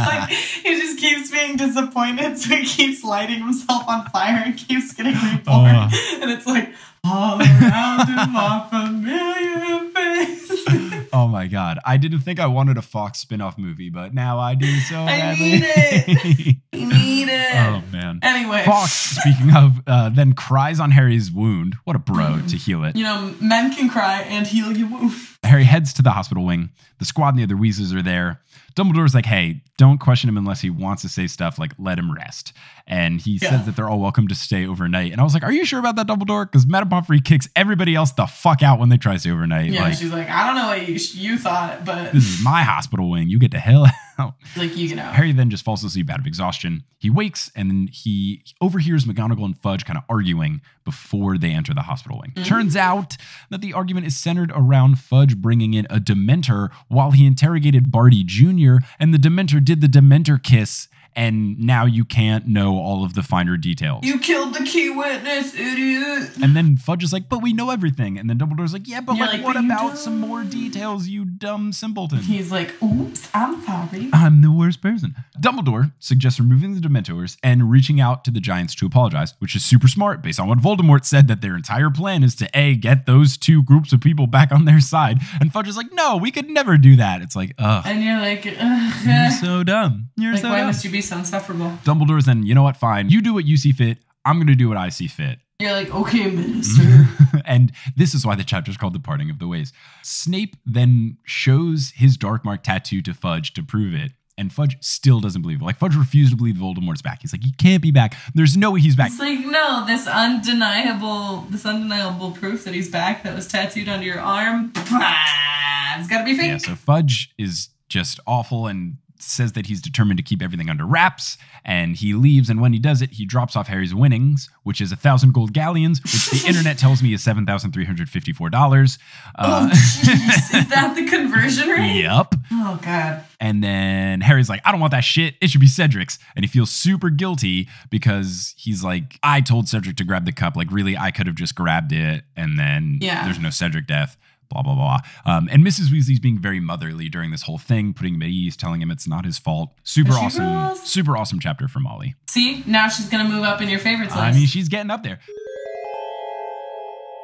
[0.08, 4.94] like he just keeps being disappointed, so he keeps lighting himself on fire and keeps
[4.94, 5.76] getting reborn.
[5.76, 6.18] Oh.
[6.22, 6.74] And it's like,
[7.04, 10.91] all around him are familiar faces.
[11.14, 11.80] Oh my god.
[11.86, 15.06] I didn't think I wanted a Fawkes spin-off movie, but now I do so I
[15.18, 15.52] badly.
[15.52, 16.58] need it.
[16.74, 17.56] We need it.
[17.56, 18.20] oh man.
[18.24, 21.76] Anyway, Fawkes, speaking of, uh, then cries on Harry's wound.
[21.84, 22.96] What a bro to heal it.
[22.96, 25.12] you know, men can cry and heal your wound.
[25.52, 26.70] Harry heads to the hospital wing.
[27.00, 28.42] The squad and the other Weasleys are there.
[28.76, 32.10] Dumbledore's like, hey, don't question him unless he wants to say stuff, like, let him
[32.12, 32.54] rest.
[32.88, 33.50] And he Yeah.
[33.50, 35.12] says that they're all welcome to stay overnight.
[35.12, 36.46] And I was like, are you sure about that, Dumbledore?
[36.50, 39.72] Because Madame Pomfrey kicks everybody else the fuck out when they try to stay overnight.
[39.72, 42.64] Yeah, like, she's like, I don't know what you, you thought, but this is my
[42.64, 43.28] hospital wing.
[43.28, 43.86] You get the hell
[44.22, 44.36] out.
[44.56, 45.04] like you know.
[45.04, 46.84] Harry then just falls asleep out of exhaustion.
[46.98, 51.74] He wakes and then he overhears McGonagall and Fudge kind of arguing before they enter
[51.74, 52.32] the hospital wing.
[52.36, 52.44] Mm-hmm.
[52.44, 53.18] Turns out
[53.50, 58.24] that the argument is centered around Fudge bringing in a Dementor while he interrogated Barty
[58.24, 63.14] Jr., and the Dementor did the Dementor kiss, and now you can't know all of
[63.14, 64.04] the finer details.
[64.06, 66.32] You killed the key witness, idiot.
[66.42, 68.18] and then Fudge is like, but we know everything.
[68.18, 70.44] And then Dumbledore's like, yeah, but You're like, like, what "But you about some more
[70.44, 72.20] details, you dumb simpleton?
[72.20, 74.10] He's like, oops, I'm sorry.
[74.14, 75.16] I'm the worst person.
[75.40, 79.64] Dumbledore suggests removing the Dementors and reaching out to the Giants to apologize, which is
[79.66, 83.06] super smart based on what Voldemort said that their entire plan is to A, get
[83.06, 85.18] those two groups of people back on their side.
[85.40, 87.22] And Fudge is like, no, we could never do that.
[87.22, 90.10] It's like, ugh, And you're like, you're so dumb.
[90.18, 90.68] You're like, so why dumb.
[90.68, 91.78] must you be so insufferable?
[91.84, 93.10] Dumbledore's then, you know what, fine.
[93.10, 94.00] You do what you see fit.
[94.26, 95.40] I'm going to do what I see fit.
[95.60, 97.08] You're like, okay, minister.
[97.46, 99.74] and this is why the chapter is called The Parting of the Ways.
[100.02, 104.14] Snape then shows his Dark Mark tattoo to Fudge to prove it.
[104.38, 105.66] And Fudge still doesn't believe it.
[105.66, 107.22] Like, Fudge refused to believe Voldemort's back.
[107.22, 108.16] He's like, he can't be back.
[108.34, 109.12] There's no way he's back.
[109.12, 114.06] It's like, no, this undeniable, this undeniable proof that he's back that was tattooed under
[114.06, 114.72] your arm.
[114.76, 116.48] It's gotta be fake.
[116.48, 120.86] Yeah, so Fudge is just awful and says that he's determined to keep everything under
[120.86, 121.38] wraps.
[121.64, 122.50] And he leaves.
[122.50, 125.54] And when he does it, he drops off Harry's winnings, which is a thousand gold
[125.54, 128.98] galleons, which the internet tells me is $7,354.
[129.38, 130.56] oh, Uh, jeez.
[130.56, 132.02] Is that the conversion rate?
[132.02, 132.34] yep.
[132.52, 133.24] Oh, God.
[133.40, 135.36] And then Harry's like, I don't want that shit.
[135.42, 136.20] It should be Cedric's.
[136.36, 140.56] And he feels super guilty because he's like, I told Cedric to grab the cup.
[140.56, 142.24] Like, really, I could have just grabbed it.
[142.36, 143.24] And then Yeah.
[143.26, 144.18] there's no Cedric death.
[144.52, 145.00] Blah, blah, blah.
[145.26, 145.92] Um, and Mrs.
[145.92, 149.08] Weasley's being very motherly during this whole thing, putting him at ease, telling him it's
[149.08, 149.74] not his fault.
[149.84, 152.16] Super awesome, super awesome chapter for Molly.
[152.30, 154.24] See, now she's gonna move up in your favorites list.
[154.24, 155.20] I mean, she's getting up there.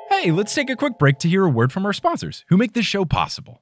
[0.10, 2.74] Hey, let's take a quick break to hear a word from our sponsors who make
[2.74, 3.62] this show possible.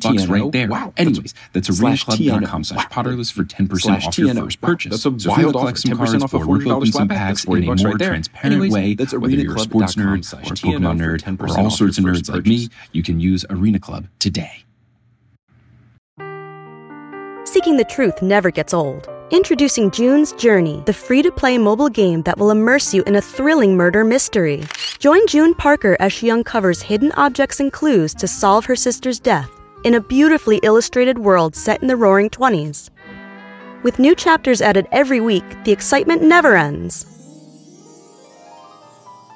[0.01, 0.67] bucks right there.
[0.67, 2.65] Wow, Anyways, that's slash arenaclub.com TNO.
[2.65, 3.03] slash Wow.
[3.03, 4.43] potterless for 10% off your TNO.
[4.45, 4.89] first Wow, purchase.
[4.91, 5.87] that's a so if you wild want offer.
[5.87, 7.91] 10% cards off a or rip $400 open pack, that's 40 in a bucks more
[7.91, 8.09] right there.
[8.09, 10.97] transparent Anyways, way, that's whether you're a sports arenaclub.com nerd slash or a TNO Pokemon
[10.97, 14.07] for nerd 10% or all sorts of nerds like me, you can use Arena Club
[14.19, 14.63] today.
[17.45, 19.09] Seeking the truth never gets old.
[19.31, 23.21] Introducing June's Journey, the free to play mobile game that will immerse you in a
[23.21, 24.63] thrilling murder mystery.
[24.99, 29.49] Join June Parker as she uncovers hidden objects and clues to solve her sister's death
[29.83, 32.89] in a beautifully illustrated world set in the roaring 20s.
[33.83, 37.05] With new chapters added every week, the excitement never ends.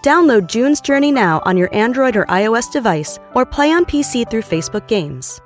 [0.03, 4.43] Download June's Journey now on your Android or iOS device or play on PC through
[4.43, 5.41] Facebook Games.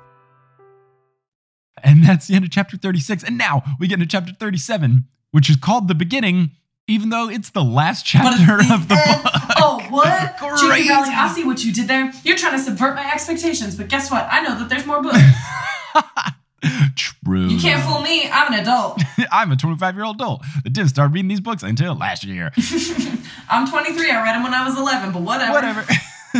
[1.82, 3.24] And that's the end of chapter 36.
[3.24, 6.50] And now we get into chapter 37, which is called The Beginning
[6.90, 9.22] even though it's the last chapter the of the end.
[9.22, 9.32] book.
[9.58, 10.36] Oh, what?
[10.38, 10.66] Crazy.
[10.66, 10.90] J.K.
[10.90, 12.12] Rowling, I see what you did there.
[12.24, 14.26] You're trying to subvert my expectations, but guess what?
[14.30, 15.18] I know that there's more books.
[16.96, 17.46] True.
[17.46, 18.28] You can't fool me.
[18.30, 19.00] I'm an adult.
[19.32, 22.50] I'm a 25 year old adult that didn't start reading these books until last year.
[23.50, 24.10] I'm 23.
[24.10, 25.52] I read them when I was 11, but whatever.
[25.52, 25.86] Whatever.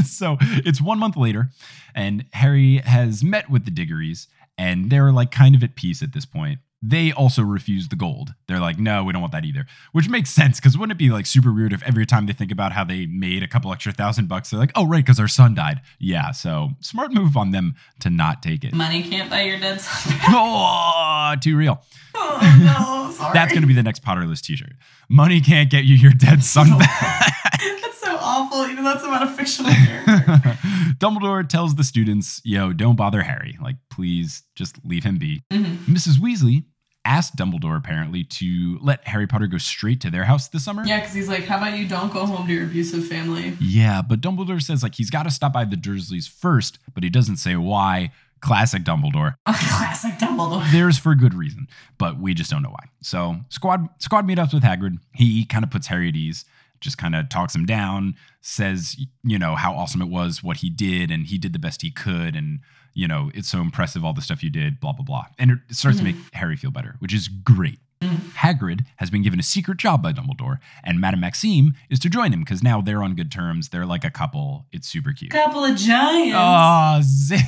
[0.05, 1.49] so it's one month later,
[1.95, 4.27] and Harry has met with the Diggories,
[4.59, 6.59] and they're like kind of at peace at this point.
[6.83, 8.33] They also refuse the gold.
[8.49, 9.66] They're like, no, we don't want that either.
[9.93, 12.51] Which makes sense because wouldn't it be like super weird if every time they think
[12.51, 15.28] about how they made a couple extra thousand bucks, they're like, oh, right, because our
[15.28, 15.83] son died.
[15.99, 18.72] Yeah, so smart move on them to not take it.
[18.72, 20.14] Money can't buy your dead son.
[20.28, 21.83] oh, too real.
[22.14, 23.12] oh, no.
[23.16, 23.35] Sorry.
[23.35, 24.72] That's going to be the next Potterless t shirt.
[25.11, 27.35] Money can't get you your dead son back.
[27.61, 30.59] That's so awful, even though it's about a fictional character.
[30.99, 33.59] Dumbledore tells the students, yo, don't bother Harry.
[33.62, 35.43] Like, please just leave him be.
[35.51, 35.93] Mm-hmm.
[35.95, 36.18] Mrs.
[36.18, 36.64] Weasley
[37.05, 40.85] asked Dumbledore apparently to let Harry Potter go straight to their house this summer.
[40.85, 43.57] yeah, because he's like, how about you don't go home to your abusive family?
[43.61, 47.11] Yeah, but Dumbledore says like he's got to stop by the Dursleys first, but he
[47.11, 48.13] doesn't say why.
[48.41, 49.35] Classic Dumbledore.
[49.47, 50.71] Classic Dumbledore.
[50.73, 52.87] There's for good reason, but we just don't know why.
[53.03, 54.99] So squad squad meetups with Hagrid.
[55.15, 56.47] He kind of puts Harry at ease,
[56.81, 60.71] just kind of talks him down, says you know how awesome it was what he
[60.71, 62.61] did, and he did the best he could, and
[62.95, 65.59] you know it's so impressive all the stuff you did, blah blah blah, and it
[65.70, 66.36] starts to make mm-hmm.
[66.36, 67.78] Harry feel better, which is great.
[68.03, 68.30] Mm-hmm.
[68.30, 72.32] Hagrid has been given a secret job by Dumbledore, and Madame Maxime is to join
[72.32, 73.68] him because now they're on good terms.
[73.68, 74.64] They're like a couple.
[74.72, 75.32] It's super cute.
[75.32, 76.34] Couple of giants.
[76.34, 77.47] Oh, zing.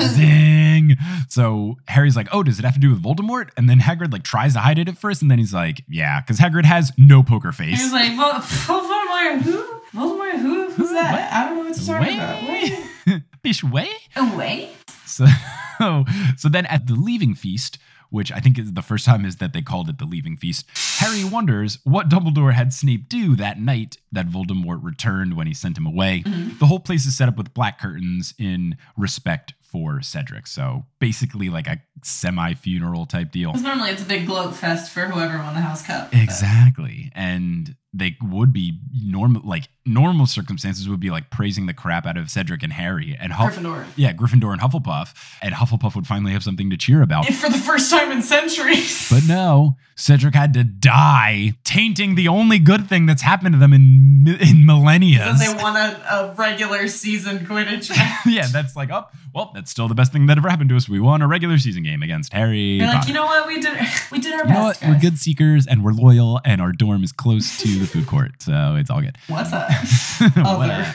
[0.08, 0.96] zing.
[1.30, 3.48] So Harry's like, oh, does it have to do with Voldemort?
[3.56, 6.20] And then Hagrid like tries to hide it at first, and then he's like, yeah,
[6.20, 7.80] because Hagrid has no poker face.
[7.80, 9.73] He's like, Vol- Vol- Voldemort, who?
[9.94, 10.70] Voldemort, who?
[10.70, 11.12] Who's that?
[11.12, 11.32] What?
[11.32, 12.76] I don't know what you're
[13.06, 13.42] talking about.
[13.42, 13.90] Bish way.
[14.36, 14.70] Wait.
[15.06, 15.26] So,
[15.80, 16.04] oh,
[16.36, 17.78] so then at the leaving feast,
[18.10, 20.66] which I think is the first time is that they called it the leaving feast,
[20.98, 25.78] Harry wonders what Dumbledore had Snape do that night that Voldemort returned when he sent
[25.78, 26.22] him away.
[26.26, 26.58] Mm-hmm.
[26.58, 30.46] The whole place is set up with black curtains in respect for Cedric.
[30.46, 33.50] So basically like a semi-funeral type deal.
[33.50, 36.12] Because normally it's a big gloat fest for whoever won the House Cup.
[36.12, 37.10] but- Exactly.
[37.12, 42.16] And they would be normal like normal circumstances would be like praising the crap out
[42.16, 43.84] of Cedric and Harry and Huff- Gryffindor.
[43.94, 45.14] Yeah, Gryffindor and Hufflepuff.
[45.40, 47.26] And Hufflepuff would finally have something to cheer about.
[47.26, 49.08] For the first time in centuries.
[49.10, 53.72] But no, Cedric had to die, tainting the only good thing that's happened to them
[53.72, 55.18] in in millennia.
[55.18, 58.26] Then they won a, a regular season Quidditch match.
[58.26, 60.88] yeah, that's like, oh, well, that's still the best thing that ever happened to us.
[60.88, 62.78] We won a regular season game against Harry.
[62.78, 63.46] They're like, you know what?
[63.46, 63.78] We did
[64.10, 64.82] we did our You know best.
[64.82, 68.30] We're good seekers and we're loyal, and our dorm is close to the food court,
[68.42, 69.16] so it's all good.
[69.28, 69.70] What's up?
[70.36, 70.94] Whatever.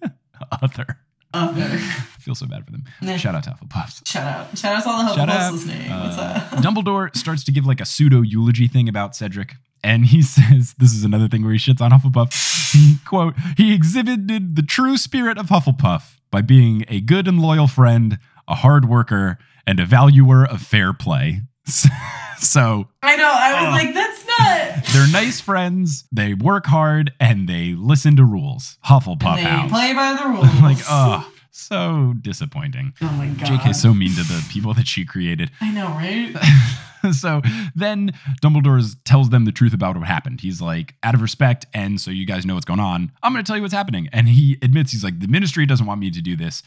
[0.62, 0.86] Other.
[1.34, 1.62] Other.
[1.64, 2.84] I feel so bad for them.
[3.00, 3.16] Nah.
[3.16, 4.06] Shout out to Hufflepuffs.
[4.06, 4.58] Shout out.
[4.58, 5.90] Shout out to all the Hufflepuffs listening.
[5.90, 6.62] Uh, What's up?
[6.62, 9.54] Dumbledore starts to give like a pseudo eulogy thing about Cedric.
[9.84, 12.72] And he says, this is another thing where he shits on Hufflepuff.
[12.72, 17.66] He, quote, he exhibited the true spirit of Hufflepuff by being a good and loyal
[17.66, 18.18] friend,
[18.48, 21.42] a hard worker, and a valuer of fair play.
[22.38, 23.30] so I know.
[23.32, 23.72] I was Ugh.
[23.86, 24.84] like, that's not.
[24.92, 28.78] they're nice friends, they work hard, and they listen to rules.
[28.86, 29.70] Hufflepuff They house.
[29.70, 30.60] play by the rules.
[30.62, 32.94] like, oh, so disappointing.
[33.02, 33.46] Oh my god.
[33.60, 35.50] JK's so mean to the people that she created.
[35.60, 36.34] I know, right?
[37.12, 37.42] so
[37.74, 40.40] then Dumbledore tells them the truth about what happened.
[40.40, 43.44] He's like, out of respect, and so you guys know what's going on, I'm going
[43.44, 44.08] to tell you what's happening.
[44.12, 46.62] And he admits, he's like, the ministry doesn't want me to do this.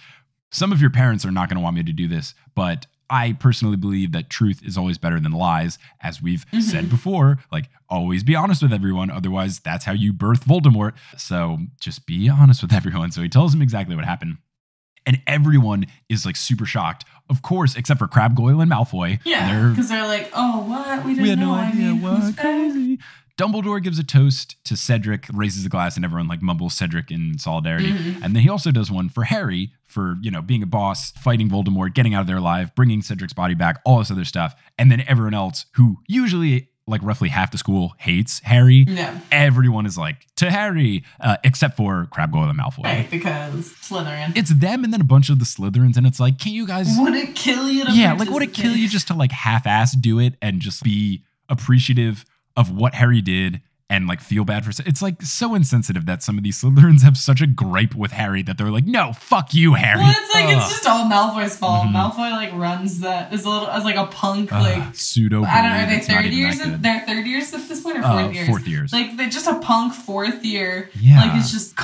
[0.52, 3.34] Some of your parents are not going to want me to do this, but I
[3.34, 6.62] personally believe that truth is always better than lies, as we've mm-hmm.
[6.62, 7.40] said before.
[7.52, 9.12] Like, always be honest with everyone.
[9.12, 10.94] Otherwise, that's how you birth Voldemort.
[11.18, 13.12] So just be honest with everyone.
[13.12, 14.38] So he tells them exactly what happened.
[15.06, 19.20] And everyone is like super shocked, of course, except for Crabbe Goyle and Malfoy.
[19.24, 21.06] Yeah, They're because they're like, oh, what?
[21.06, 21.52] We didn't we had know.
[21.52, 23.00] no I idea mean, who's what crazy.
[23.38, 27.38] Dumbledore gives a toast to Cedric, raises a glass, and everyone like mumbles Cedric in
[27.38, 27.92] solidarity.
[27.92, 28.24] Mm-hmm.
[28.24, 31.50] And then he also does one for Harry for, you know, being a boss, fighting
[31.50, 34.56] Voldemort, getting out of there alive, bringing Cedric's body back, all this other stuff.
[34.78, 38.86] And then everyone else who usually like roughly half the school hates Harry.
[38.88, 39.20] Yeah.
[39.32, 42.84] Everyone is like to Harry, uh, except for Crabbe Goyle and Malfoy.
[42.84, 44.38] Right, because Slytherin.
[44.38, 46.88] It's them and then a bunch of the Slytherins, and it's like, can you guys
[46.98, 49.96] would it kill you to yeah, like would it kill you just to like half-ass
[49.96, 52.26] do it and just be appreciative
[52.56, 56.38] of what Harry did and like feel bad for it's like so insensitive that some
[56.40, 59.76] of these Slytherins have such a gripe with Harry that they're like, no, fuck you,
[59.76, 60.00] Harry.
[60.00, 60.54] Well, it's like Ugh.
[60.58, 61.86] it's just all Malfoy's fault.
[61.86, 61.92] Mhm.
[61.94, 65.44] Malfoy like runs that as a little as like a punk Ugh, like pseudo.
[65.44, 65.78] I don't know.
[65.78, 66.58] Are they that's not third years?
[66.60, 66.82] that.
[66.82, 68.48] They're third years at this point, or Uh, fourth years?
[68.48, 68.92] fourth years.
[68.94, 70.90] Like they're just a punk fourth year.
[71.00, 71.22] Yeah.
[71.22, 71.76] Like it's just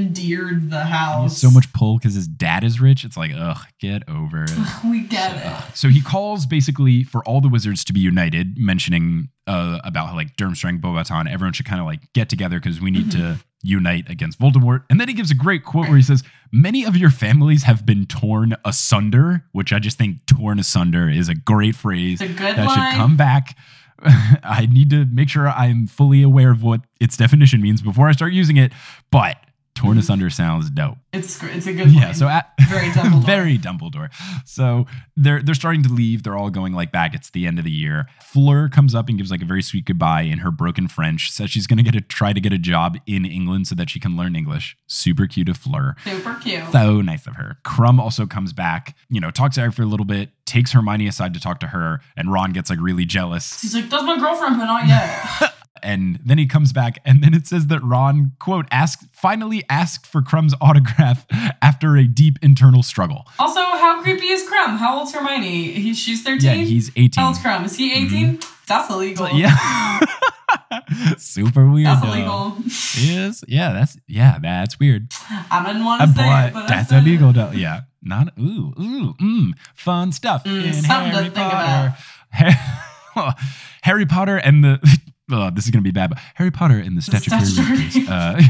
[0.00, 1.38] commandeered the He has house.
[1.38, 3.04] so much pull because his dad is rich.
[3.04, 4.50] It's like, ugh, get over it.
[4.84, 5.76] We get it.
[5.76, 10.14] So he calls basically for all the wizards to be united, mentioning uh, about how
[10.14, 14.08] like Durmstrang, Beauxbatons, everyone should kind of like get together because we need to unite
[14.08, 14.84] against Voldemort.
[14.88, 16.22] And then he gives a great quote where he says,
[16.52, 21.28] Many of your families have been torn asunder, which I just think torn asunder is
[21.28, 22.92] a great phrase It's a good that line.
[22.92, 23.56] should come back.
[24.02, 28.12] I need to make sure I'm fully aware of what its definition means before I
[28.12, 28.72] start using it.
[29.10, 29.36] But
[29.80, 30.98] torn asunder sounds dope.
[31.12, 32.06] It's it's a good Yeah.
[32.06, 32.14] line.
[32.14, 33.24] So at, Very Dumbledore.
[33.26, 34.10] very Dumbledore.
[34.44, 36.22] So they're they're starting to leave.
[36.22, 37.14] They're all going like back.
[37.14, 38.06] It's the end of the year.
[38.22, 41.30] Fleur comes up and gives like a very sweet goodbye in her broken French.
[41.32, 43.98] Says she's gonna get to try to get a job in England so that she
[43.98, 44.76] can learn English.
[44.86, 45.96] Super cute of Fleur.
[46.04, 46.62] super cute.
[46.70, 47.58] So nice of her.
[47.64, 51.08] Krum also comes back, you know, talks to Harry for a little bit, takes Hermione
[51.08, 53.60] aside to talk to her, and Ron gets like really jealous.
[53.62, 57.32] He's like, "That's my girlfriend, but not yet." And then he comes back, and then
[57.32, 61.24] it says that Ron, quote, asked finally asked for Krum's autograph
[61.62, 63.26] after a deep internal struggle.
[63.38, 64.76] also, how creepy is Krum?
[64.76, 65.72] How old's Hermione?
[65.72, 66.66] He, she's Yeah, thirteen.
[66.66, 67.10] he's 18.
[67.16, 67.64] How old's Krum?
[67.64, 69.28] Is he 18 That's illegal.
[69.30, 69.56] Yeah.
[71.18, 71.86] Super weird.
[71.86, 72.56] That's illegal.
[72.66, 75.08] Is yeah, that's yeah, that's weird.
[75.50, 77.32] I didn't want Uh, to say but it, but that's illegal.
[77.32, 77.52] Though.
[77.52, 81.96] Yeah, not ooh ooh mm, fun stuff Mm, in something to Harry think Potter.
[82.32, 83.34] Ha-
[83.82, 85.00] Harry Potter and the.
[85.32, 86.10] Oh, this is gonna be bad.
[86.10, 87.44] But Harry Potter and the statutory.
[87.44, 87.78] statutory.
[87.78, 88.42] Reapers, Uh,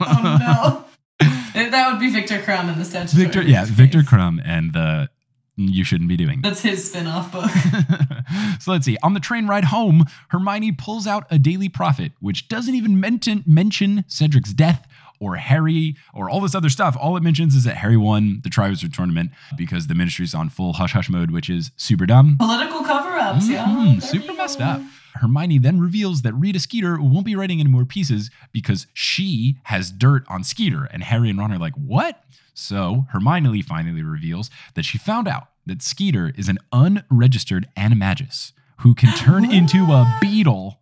[0.00, 0.84] Oh
[1.20, 1.28] no.
[1.70, 3.24] that would be Viktor Krum in the statutory.
[3.24, 3.64] Victor, yeah.
[3.66, 5.08] Viktor Krum and the.
[5.56, 6.40] You shouldn't be doing.
[6.40, 7.50] That's his spin-off book.
[8.60, 8.96] so let's see.
[9.02, 13.44] On the train ride home, Hermione pulls out a Daily Prophet, which doesn't even mention,
[13.46, 14.88] mention Cedric's death
[15.20, 16.96] or Harry or all this other stuff.
[16.98, 20.72] All it mentions is that Harry won the Triwizard Tournament because the Ministry's on full
[20.72, 22.36] hush hush mode, which is super dumb.
[22.38, 23.66] Political cover-ups, yeah.
[23.66, 24.80] Mhm, There super messed up.
[25.22, 29.90] Hermione then reveals that Rita Skeeter won't be writing any more pieces because she has
[29.90, 30.84] dirt on Skeeter.
[30.92, 32.22] And Harry and Ron are like, what?
[32.52, 38.94] So Hermione finally reveals that she found out that Skeeter is an unregistered animagus who
[38.94, 40.78] can turn into a beetle.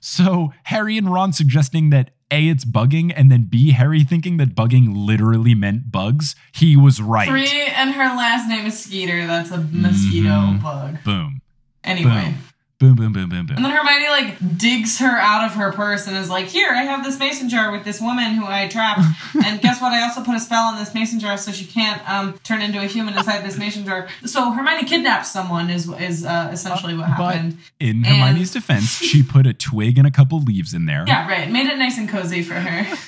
[0.00, 4.54] So Harry and Ron suggesting that A, it's bugging, and then B, Harry thinking that
[4.54, 6.34] bugging literally meant bugs.
[6.52, 7.28] He was right.
[7.28, 9.26] Three, and her last name is Skeeter.
[9.26, 10.62] That's a mosquito Mhm.
[10.62, 11.04] bug.
[11.04, 11.40] Boom.
[11.84, 12.10] Anyway.
[12.34, 12.34] Boom,
[12.78, 13.46] boom, boom, boom, boom.
[13.56, 16.82] And then Hermione like digs her out of her purse and is like, "Here, I
[16.82, 19.00] have this mason jar with this woman who I trapped,
[19.44, 19.92] and guess what?
[19.92, 22.78] I also put a spell on this mason jar so she can't um, turn into
[22.80, 27.08] a human inside this mason jar." So Hermione kidnaps someone is is uh, essentially what
[27.16, 27.58] But happened.
[27.80, 31.04] in And- Hermione's defense, she put a twig and a couple leaves in there.
[31.06, 31.50] yeah, right.
[31.50, 32.96] Made it nice and cozy for her.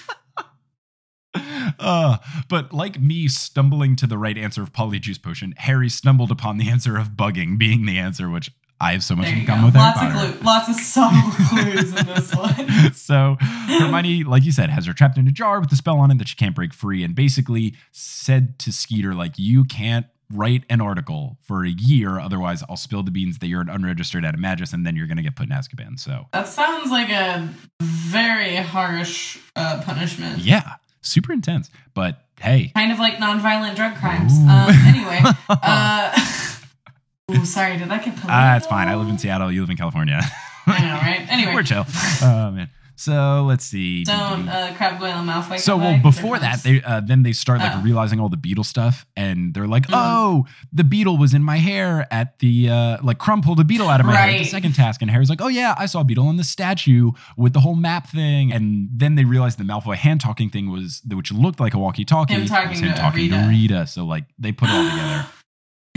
[1.78, 2.16] Uh,
[2.48, 6.68] but like me stumbling to the right answer of polyjuice potion, Harry stumbled upon the
[6.68, 8.50] answer of bugging being the answer, which
[8.80, 10.32] I have so much in common with Lots Harry of Potter.
[10.32, 12.92] clues, lots of subtle clues in this one.
[12.94, 16.10] so Hermione, like you said, has her trapped in a jar with a spell on
[16.10, 20.62] it that she can't break free, and basically said to Skeeter, like, you can't write
[20.70, 24.72] an article for a year, otherwise I'll spill the beans that you're an unregistered animagus,
[24.72, 25.98] and then you're gonna get put in Azkaban.
[25.98, 27.48] So That sounds like a
[27.82, 30.38] very harsh uh, punishment.
[30.40, 31.70] yeah, super intense.
[31.94, 34.32] But hey, Kind of like nonviolent drug crimes.
[34.38, 35.97] Um, anyway, uh,
[37.30, 38.30] ooh, sorry, did that get political?
[38.30, 38.88] ah, it's fine.
[38.88, 39.50] I live in Seattle.
[39.52, 40.20] You live in California.
[40.66, 41.26] I know, right?
[41.30, 41.84] Anyway, We're chill.
[42.22, 42.70] Oh man.
[42.96, 44.02] So let's see.
[44.02, 45.60] don't uh, Crabbe Goyle Malfoy.
[45.60, 47.80] So well, before that, they uh, then they start like Oh.
[47.80, 49.92] realizing all the beetle stuff, and they're like, Mhm.
[49.94, 53.88] "Oh, the beetle was in my hair at the uh, like Krum pulled a beetle
[53.88, 56.04] out of my hair." The second task, and Harry's like, "Oh yeah, I saw a
[56.04, 59.94] beetle on the statue with the whole map thing." And then they realized the Malfoy
[59.94, 62.34] hand talking thing was which looked like a walkie-talkie.
[62.34, 63.48] Him talking him to talking to Rita.
[63.48, 63.86] Rita.
[63.86, 65.26] So like they put it all together.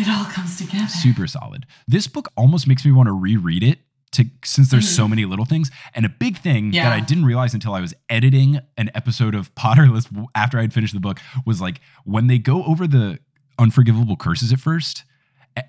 [0.02, 0.88] It all comes together.
[0.88, 1.66] super solid.
[1.88, 3.80] This book almost makes me want to reread it
[4.14, 5.10] to since there's so mm-hmm.
[5.12, 5.72] many little things.
[5.96, 6.84] And a big thing Yeah.
[6.90, 10.94] that I didn't realize until I was editing an episode of Potterless after I'd finished
[10.94, 13.20] the book was like when they go over the
[13.58, 15.04] unforgivable curses at first.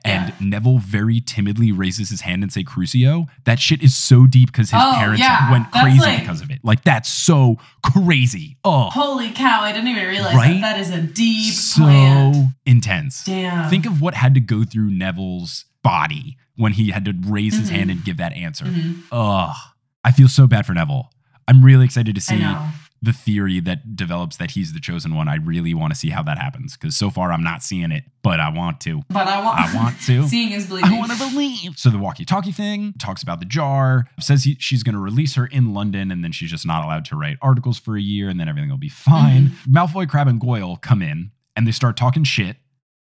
[0.05, 0.35] And Yeah.
[0.41, 3.27] Neville very timidly raises his hand and say Crucio.
[3.45, 5.51] That shit is so deep because his Oh, parents yeah.
[5.51, 6.61] went crazy like- because of it.
[6.63, 8.57] Like that's so crazy.
[8.65, 9.61] Oh, Holy cow!
[9.63, 10.61] I didn't even realize Right?
[10.61, 10.77] that.
[10.77, 12.37] That is a deep so plant.
[12.65, 13.25] intense.
[13.25, 13.69] Damn.
[13.71, 17.69] Think of what had to go through Neville's body when he had to raise his
[17.71, 17.75] Mhm.
[17.75, 18.67] hand and give that answer.
[18.67, 19.03] Mhm.
[19.11, 19.57] Ugh.
[20.05, 21.11] I feel so bad for Neville.
[21.49, 22.41] I'm really excited to see.
[23.03, 25.29] The theory that develops that he's the chosen one.
[25.29, 28.05] I really want to see how that happens because so far I'm not seeing it,
[28.23, 29.03] but I want to.
[29.09, 29.59] But I want.
[29.59, 30.23] I want to.
[30.29, 30.93] Seeing is believing.
[30.93, 31.77] I want to believe.
[31.77, 35.47] So the walkie-talkie thing talks about the jar, says he, she's going to release her
[35.47, 38.39] in London, and then she's just not allowed to write articles for a year, and
[38.39, 39.49] then everything will be fine.
[39.49, 39.77] Mm-hmm.
[39.77, 42.57] Malfoy, Crabbe, and Goyle come in, and they start talking shit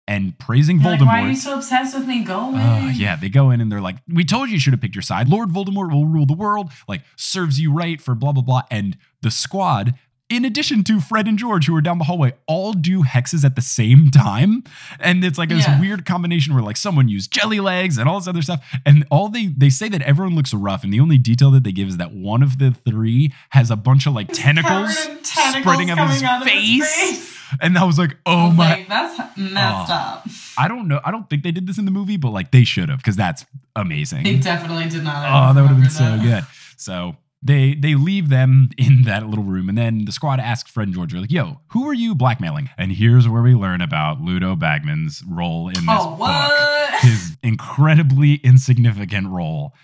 [0.09, 1.07] and praising You're like, Voldemort.
[1.07, 2.25] Why are you so obsessed with me?
[2.25, 2.61] Go away.
[2.61, 4.95] Uh, yeah, they go in and they're like, "We told you you should have picked
[4.95, 5.29] your side.
[5.29, 6.71] Lord Voldemort will rule the world.
[6.89, 9.95] Like, serves you right for blah blah blah." And the squad
[10.29, 13.55] in addition to Fred and George, who are down the hallway, all do hexes at
[13.55, 14.65] the same time.
[14.99, 18.27] And it's like this weird combination where like someone used jelly legs and all this
[18.29, 18.65] other stuff.
[18.87, 21.73] And all they they say that everyone looks rough, and the only detail that they
[21.73, 25.91] give is that one of the three has a bunch of like tentacles, tentacles spreading
[25.91, 27.11] out of his out of his face.
[27.11, 27.39] face.
[27.61, 29.95] And I was like, oh was my like, that's messed Oh.
[29.95, 30.27] up.
[30.57, 31.01] I don't know.
[31.05, 33.17] I don't think they did this in the movie, but like they should have, because
[33.17, 33.45] that's
[33.77, 34.23] amazing.
[34.25, 35.51] They definitely did not.
[35.51, 36.47] Oh, that would have been remember so good.
[36.79, 40.93] So they they leave them in that little room, and then the squad asks Fred
[40.93, 45.23] George, like, "Yo, who are you blackmailing?" And here's where we learn about Ludo Bagman's
[45.29, 47.01] role in this Oh, book.
[47.01, 49.75] His incredibly insignificant role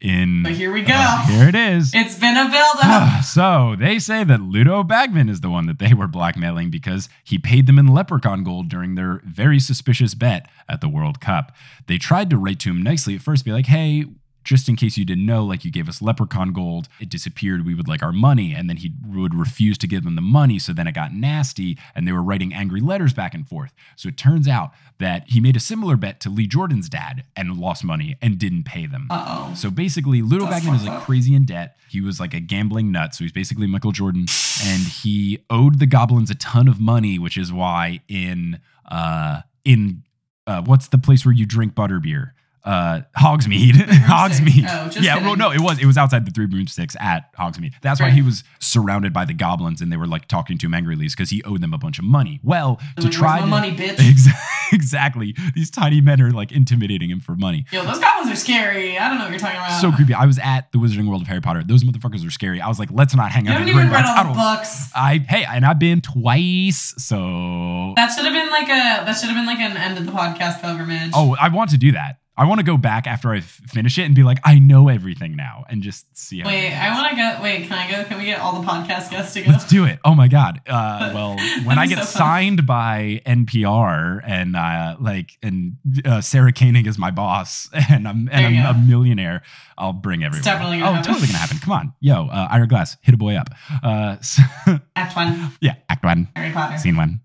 [0.00, 0.42] in.
[0.42, 0.94] But here we go.
[0.96, 1.92] Uh, here it is.
[1.94, 3.22] It's been a build-up.
[3.24, 7.38] so they say that Ludo Bagman is the one that they were blackmailing because he
[7.38, 11.52] paid them in leprechaun gold during their very suspicious bet at the World Cup.
[11.86, 14.06] They tried to write to him nicely at first, be like, hey,
[14.44, 17.64] just in case you didn't know, like you gave us leprechaun gold, it disappeared.
[17.64, 18.54] We would like our money.
[18.54, 20.58] And then he would refuse to give them the money.
[20.58, 23.72] So then it got nasty and they were writing angry letters back and forth.
[23.96, 27.56] So it turns out that he made a similar bet to Lee Jordan's dad and
[27.58, 29.08] lost money and didn't pay them.
[29.10, 29.54] Uh-oh.
[29.54, 31.76] So basically, Ludo That's Bagman is like crazy in debt.
[31.88, 33.14] He was like a gambling nut.
[33.14, 34.26] So he's basically Michael Jordan.
[34.64, 40.02] And he owed the goblins a ton of money, which is why in uh in
[40.46, 42.32] uh what's the place where you drink butterbeer?
[42.64, 43.72] Uh Hogsmeade.
[44.06, 44.66] Hogsmeade.
[44.68, 45.24] Oh, yeah, kidding.
[45.26, 47.72] well, no, it was it was outside the three broomsticks at Hogsmeade.
[47.82, 50.74] That's why he was surrounded by the goblins and they were like talking to him
[50.74, 52.38] angrily because he owed them a bunch of money.
[52.44, 54.38] Well, to Like, try "Where's to money, bitch?" Exa-
[54.72, 55.34] exactly.
[55.54, 57.64] These tiny men are like intimidating him for money.
[57.72, 58.96] Yo, those goblins are scary.
[58.96, 59.80] I don't know what you're talking about.
[59.80, 60.14] So creepy.
[60.14, 61.62] I was at the Wizarding World of Harry Potter.
[61.66, 62.60] Those motherfuckers are scary.
[62.60, 64.88] I was like, let's not hang You out haven't in even read all the books.
[64.94, 66.94] I hey, and I've been twice.
[66.98, 69.04] So That should have been like a.
[69.04, 71.10] That should have been like an end of the podcast pilgrimage.
[71.14, 72.18] oh, I want to do that.
[72.34, 74.88] I want to go back after I f- finish it and be like, I know
[74.88, 76.40] everything now, and just see.
[76.40, 77.42] How Wait, it I want to go.
[77.42, 78.04] Wait, can I go?
[78.04, 79.50] Can we get all the podcast guests to go?
[79.50, 79.98] Let's do it.
[80.02, 80.60] Oh my god.
[80.66, 85.76] Uh, well, when I get so signed by NPR and uh, like and
[86.06, 89.42] uh, Sarah Koenig is my boss and I'm and I'm you a millionaire,
[89.76, 90.42] I'll bring everyone.
[90.42, 91.12] definitely gonna oh, happen.
[91.12, 91.58] totally gonna happen.
[91.58, 93.50] Come on, yo, uh, Ira Glass, hit a boy up.
[93.82, 94.42] Uh, so,
[94.96, 96.78] Act one, yeah, Act One, Harry Potter.
[96.78, 97.20] Scene One,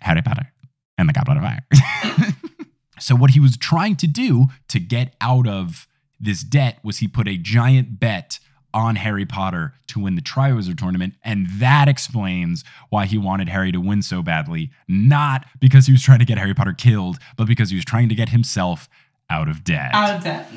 [0.00, 0.52] Harry Potter
[0.98, 2.34] and the Goblet of Fire.
[3.00, 5.86] So what he was trying to do to get out of
[6.18, 8.38] this debt was he put a giant bet
[8.72, 13.72] on Harry Potter to win the Triwizard tournament, and that explains why he wanted Harry
[13.72, 14.70] to win so badly.
[14.86, 18.08] Not because he was trying to get Harry Potter killed, but because he was trying
[18.08, 18.88] to get himself
[19.30, 19.90] out of debt.
[19.94, 20.48] Out of debt.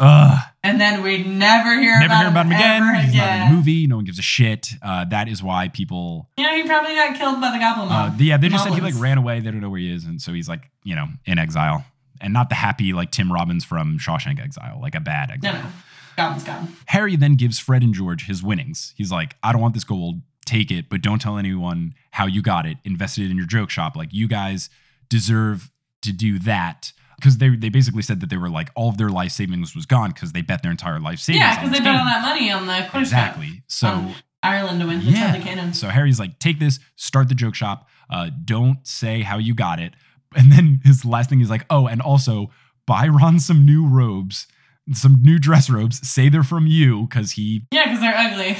[0.00, 0.38] Ugh.
[0.64, 2.82] And then we never hear Never about hear about him again.
[2.82, 3.86] ever He's not in the movie.
[3.88, 4.68] No one gives a shit.
[4.80, 8.14] Uh, that is why people You know, he probably got killed by the Goblin Uh,
[8.18, 9.40] yeah, they just said he like ran away.
[9.40, 11.84] They don't know where he is, and so he's like, you know, in exile,
[12.20, 15.54] and not the happy like Tim Robbins from Shawshank Exile, like a bad No, exile.
[15.64, 15.70] no.
[16.16, 16.76] Goblin's gone.
[16.86, 18.94] Harry then gives Fred and George his winnings.
[18.96, 20.20] He's like, I don't want this gold.
[20.44, 22.76] Take it, but don't tell anyone how you got it.
[22.84, 23.96] Invested it in your joke shop.
[23.96, 24.68] Like you guys
[25.08, 25.70] deserve
[26.02, 26.92] to do that.
[27.22, 29.86] Because they, they basically said that they were like all of their life savings was
[29.86, 31.40] gone because they bet their entire life savings.
[31.44, 33.00] Yeah, because they bet all that money on the Cup.
[33.00, 33.62] Exactly.
[33.68, 35.40] So Um, Ireland to win the yeah.
[35.40, 35.72] Cannon.
[35.72, 37.88] So Harry's like, take this, start the joke shop.
[38.10, 39.94] Uh, don't say how you got it.
[40.34, 42.50] And then his last thing is like, oh, and also
[42.86, 44.48] buy Ron some new robes,
[44.92, 46.06] some new dress robes.
[46.06, 48.56] Say they're from you because he, Yeah, because they're ugly.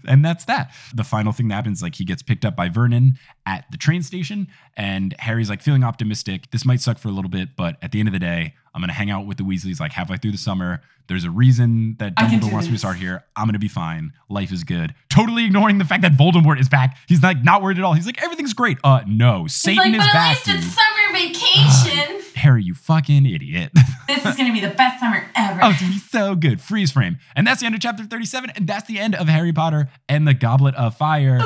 [0.06, 0.72] and that's that.
[0.94, 4.02] The final thing that happens, like he gets picked up by Vernon at the train
[4.02, 6.50] station, and Harry's like feeling optimistic.
[6.50, 8.80] This might suck for a little bit, but at the end of the day, I'm
[8.80, 10.80] gonna hang out with the Weasleys like halfway through the summer.
[11.08, 13.24] There's a reason that Dumbledore do wants me to start here.
[13.36, 14.12] I'm gonna be fine.
[14.30, 14.94] Life is good.
[15.10, 16.96] Totally ignoring the fact that Voldemort is back.
[17.06, 17.92] He's like not worried at all.
[17.92, 18.78] He's like everything's great.
[18.82, 20.42] Uh, no, Satan is but back.
[20.44, 20.62] dude.
[20.62, 22.22] summer vacation.
[22.36, 23.72] Harry, you fucking idiot.
[24.14, 25.60] this is gonna be the best summer ever.
[25.62, 26.60] Oh, it's gonna be so good.
[26.60, 27.18] Freeze frame.
[27.34, 28.50] And that's the end of chapter 37.
[28.56, 31.40] And that's the end of Harry Potter and the Goblet of Fire.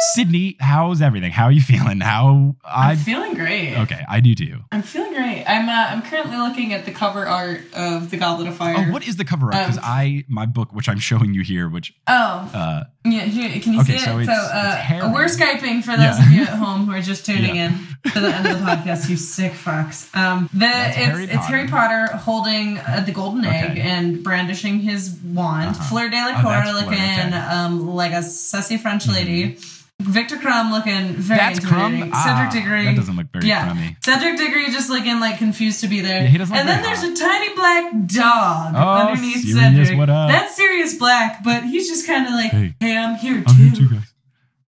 [0.00, 1.30] Sydney, how's everything?
[1.32, 2.00] How are you feeling?
[2.00, 3.76] How I'm I feeling great.
[3.78, 4.58] Okay, I do too.
[4.72, 5.44] I'm feeling great.
[5.46, 8.74] I'm uh, I'm currently looking at the cover art of the Goblet of Fire.
[8.76, 9.54] Oh, what is the cover art?
[9.66, 13.20] Because Um, I my book, which I'm showing you here, which Oh, uh yeah.
[13.20, 14.26] Here, can you Okay, see so it?
[14.26, 16.26] so uh, we're skyping for those Yeah.
[16.26, 17.66] of you at home who are just tuning Yeah.
[18.04, 19.08] in to the end of the podcast.
[19.08, 20.14] You sick fucks.
[20.16, 23.80] Um, the That's it's Harry it's Harry Potter holding uh, the golden egg Okay.
[23.80, 25.70] and brandishing his wand.
[25.76, 25.84] Uh-huh.
[25.84, 27.30] Fleur de la Oh, Cour Fleur, looking okay.
[27.30, 27.58] Mm-hmm.
[27.58, 29.58] um like a sassy French lady.
[30.00, 32.10] Viktor Krum looking very That's Krum?
[32.12, 32.84] Ah, Cedric Diggory.
[32.84, 33.64] that doesn't look very yeah.
[33.64, 33.96] crummy.
[34.04, 36.22] Cedric Diggory just looking like confused to be there.
[36.22, 39.96] Yeah, he doesn't look and then there's a tiny black dog Oh, underneath Cedric.
[39.96, 40.28] what up?
[40.30, 42.74] That's Sirius Black, but he's just kind of like, Hey.
[42.80, 43.44] hey, I'm here too.
[43.48, 43.98] I'm here too.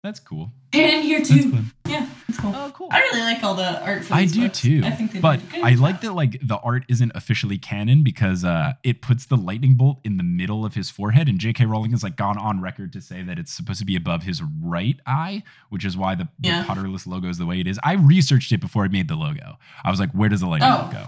[0.03, 0.51] That's cool.
[0.71, 1.57] Hey, I'm here too.
[1.87, 2.07] Yeah,
[2.37, 2.53] cool.
[2.55, 2.87] Oh, cool.
[2.91, 4.61] I really like all the art for I do books.
[4.61, 4.81] too.
[4.83, 7.57] I think they but did a good I like that like the art isn't officially
[7.57, 11.39] canon because uh it puts the lightning bolt in the middle of his forehead and
[11.39, 11.65] J.K.
[11.65, 14.41] Rowling has like gone on record to say that it's supposed to be above his
[14.61, 16.63] right eye, which is why the, the Yeah.
[16.65, 17.79] Potterless logo is the way it is.
[17.83, 19.57] I researched it before I made the logo.
[19.83, 20.77] I was like, where does the lightning Oh.
[20.81, 21.07] bolt go?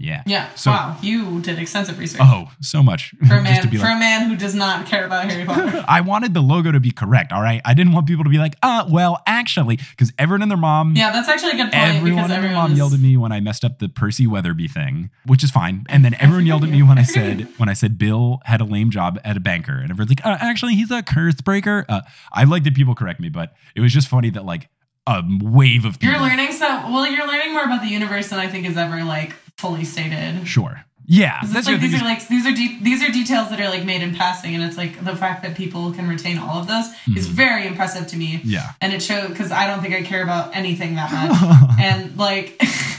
[0.00, 0.22] Yeah.
[0.24, 0.52] Yeah.
[0.54, 0.96] So wow.
[1.02, 2.22] You did extensive research.
[2.24, 3.96] oh, so much For a man, for like.
[3.96, 5.84] a man who does not care about Harry Potter.
[5.88, 7.60] I wanted the logo to be correct, all right?
[7.66, 10.96] I didn't want people to be like, uh, well, actually, because everyone and their mom
[10.96, 13.18] yeah, that's actually a good point Everyone because and their mom is, yelled at me
[13.18, 15.84] when I messed up the Percy Weatherby thing, which is fine.
[15.90, 18.64] And then everyone yelled at me when I said when I said Bill had a
[18.64, 21.84] lame job at a banker, and everyone's like, uh, actually, he's a curse breaker.
[21.90, 22.00] Uh,
[22.32, 24.70] I like that people correct me, but it was just funny that like
[25.06, 26.14] a wave of people.
[26.14, 27.06] You're learning so well.
[27.06, 30.46] You're learning more about the universe than I think is ever like fully stated.
[30.46, 30.84] Sure.
[31.12, 31.90] Yeah, that's It's like thing.
[31.90, 34.54] these are like these are de- these are details that are like made in passing,
[34.54, 37.16] and it's like the fact that people can retain all of those hmm.
[37.16, 38.40] is very impressive to me.
[38.44, 38.72] Yeah.
[38.80, 42.60] and it shows because I don't think I care about anything that much, and like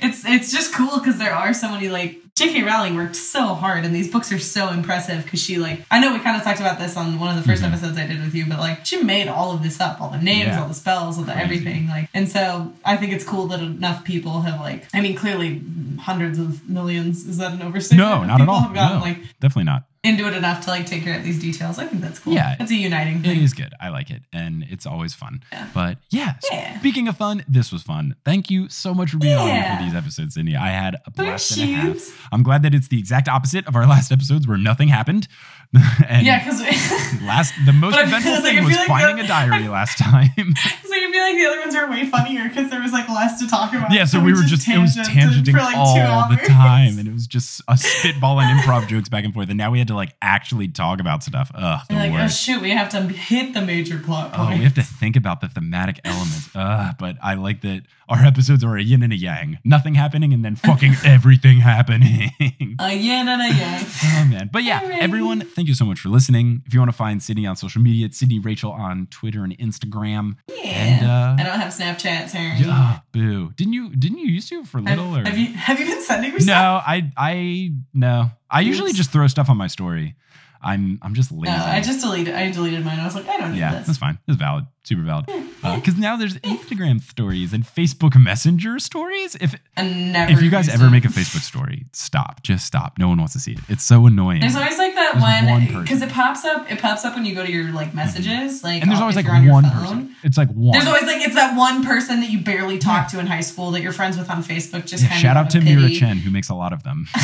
[0.00, 2.64] it's it's just cool because there are so many like J.K.
[2.64, 6.12] Rowling worked so hard, and these books are so impressive because she like I know
[6.12, 8.34] we kind of talked about this on one of the 1st episodes I did with
[8.34, 10.50] you, but like she made all of this up, all the names, Mm-hmm.
[10.50, 10.62] Yeah.
[10.62, 14.04] all the spells, all the everything, like, and so I think it's cool that enough
[14.04, 15.62] people have like I mean clearly
[16.00, 18.08] hundreds of millions is that an overstatement?
[18.10, 18.60] No, not at all.
[18.60, 19.84] Have gotten No, like definitely not.
[20.06, 21.78] Into it enough to like take care of these details.
[21.78, 22.32] I think that's cool.
[22.32, 22.56] Yeah.
[22.60, 23.40] it's a uniting thing.
[23.42, 23.72] is good.
[23.80, 24.22] I like it.
[24.32, 25.42] And it's always fun.
[25.52, 25.68] Yeah.
[25.74, 26.78] But yeah, Yeah.
[26.78, 28.14] speaking of fun, this was fun.
[28.24, 30.56] Thank you so much for being on here for these episodes, Cindy.
[30.56, 32.28] I had a blast and a half.
[32.32, 35.28] I'm glad that it's the exact opposite of our last episodes where nothing happened.
[36.08, 36.60] Yeah, because
[37.22, 40.30] last the most eventful like- thing was like finding the- a diary last time.
[40.36, 43.38] So I feel like the other ones were way funnier because there was like less
[43.40, 43.92] to talk about.
[43.92, 47.12] yeah, so we were just it was tangenting for, like, all the time, and it
[47.12, 49.48] was just a spitball and improv jokes back and forth.
[49.48, 51.50] And now we had to like actually talk about stuff.
[51.54, 54.64] Ugh, the You're like, oh shoot, we have to hit the major plot Oh, we
[54.64, 56.54] have to think about the thematic elements.
[56.54, 59.58] Uh, but I like that our episodes are a yin and a yang.
[59.64, 62.30] Nothing happening and then fucking everything happening.
[62.78, 63.84] A yin and a yang.
[63.84, 64.50] oh man.
[64.52, 66.62] But yeah, everyone, thank you so much for listening.
[66.66, 69.56] If you want to find Sydney on social media, it's Sydney Rachel on Twitter and
[69.58, 70.36] Instagram.
[70.48, 70.64] Yeah.
[70.64, 72.52] And uh I don't have Snapchat, sorry.
[72.58, 73.52] yeah, boo.
[73.56, 76.02] Didn't you didn't you used to for Have, little or have you have you been
[76.02, 76.46] sending me stuff?
[76.54, 78.30] No, I I no.
[78.50, 80.14] I usually just throw stuff on my story.
[80.62, 81.52] I'm I'm just lazy.
[81.56, 82.34] No, I just deleted.
[82.34, 82.98] I deleted mine.
[82.98, 83.86] I was like, I don't need Yeah, this.
[83.86, 84.18] that's fine.
[84.26, 84.64] It's valid.
[84.86, 85.26] Super valid.
[85.62, 89.34] Because now there's Instagram stories and Facebook Messenger stories.
[89.40, 90.30] If never.
[90.32, 92.42] if you guys ever make a Facebook story, stop.
[92.44, 92.96] Just stop.
[92.96, 93.58] No one wants to see it.
[93.68, 94.40] It's so annoying.
[94.42, 96.70] There's always like that There's one because it pops up.
[96.70, 99.16] It pops up when you go to your like messages, like and there's uh, always
[99.16, 100.14] like on one person.
[100.22, 100.72] It's like one.
[100.72, 103.72] There's always like it's that one person that you barely talk to in high school
[103.72, 104.86] that you're friends with on Facebook.
[104.86, 105.90] Just Yeah, kind shout out to of Mira.
[105.90, 107.08] Chen who makes a lot of them.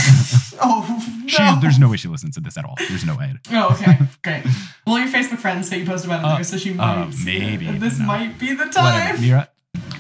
[0.65, 1.59] Oh, she, no.
[1.61, 2.77] there's no way she listens to this at all.
[2.89, 3.35] There's no way.
[3.51, 4.45] Oh, okay, great.
[4.87, 7.15] Well, you're Facebook friends, so you posted about it Uh, there, so she uh, might.
[7.15, 7.52] see it.
[7.59, 8.07] Maybe, this no.
[8.07, 9.21] might be the time.
[9.21, 9.49] Mira,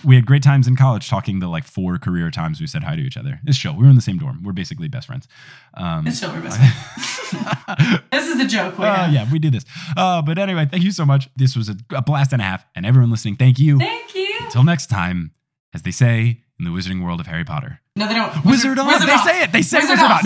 [0.04, 2.96] we had great times in college talking the like four career times we said hi
[2.96, 3.40] to each other.
[3.46, 3.74] It's chill.
[3.76, 4.42] We were in the same dorm.
[4.42, 5.28] We're basically best friends.
[5.74, 6.58] Um, It's still our best
[7.30, 8.02] friend.
[8.12, 8.78] This is a joke.
[8.78, 9.64] We Uh, yeah, we do this.
[9.96, 11.28] Uh, but anyway, thank you so much.
[11.36, 12.64] This was a, a blast and a half.
[12.76, 13.78] And everyone listening, thank you.
[13.78, 14.28] Thank you.
[14.42, 15.32] Until next time,
[15.72, 17.80] as they say in the wizarding world of Harry Potter.
[17.96, 18.44] No, they don't.
[18.44, 18.86] Wizard, on!
[18.86, 19.24] Wizard they off.
[19.24, 19.52] say it.
[19.52, 20.24] They say Wizard wizard, off.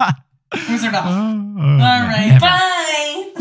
[0.00, 0.14] on.
[0.70, 1.04] Wizard off.
[1.06, 2.08] Oh, All man.
[2.08, 2.28] right.
[2.28, 2.40] Never.
[2.40, 3.32] Bye.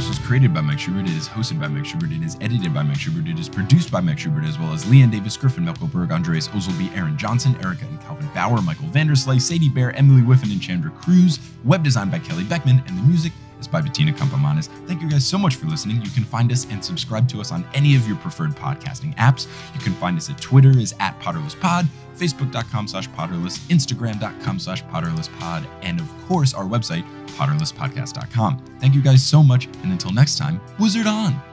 [0.00, 1.04] Potterless was created by Mike Schubert.
[1.04, 2.10] It is hosted by Mike Schubert.
[2.10, 3.28] It is edited by Mike Schubert.
[3.28, 6.96] It is produced by Mike Schubert, as well as Leanne Davis, Griffin Melkelberg, Andreas Ozelby,
[6.96, 11.38] Aaron Johnson, Erica and Calvin Bauer, Michael Vandersley, Sadie Bear, Emily Whiffen, and Chandra Cruz.
[11.64, 14.68] Web design by Kelly Beckman, and the music is by Bettina Campomanes.
[14.86, 16.00] Thank you guys so much for listening.
[16.00, 19.48] You can find us and subscribe to us on any of your preferred podcasting apps.
[19.74, 21.86] You can find us at Twitter is at PotterlessPod,
[22.20, 28.58] Facebook.com slash Potterless, Instagram.com slash PotterlessPod, and of course our website, PotterlessPodcast.com.
[28.80, 31.49] Thank you guys so much, and until next time, Wizard on!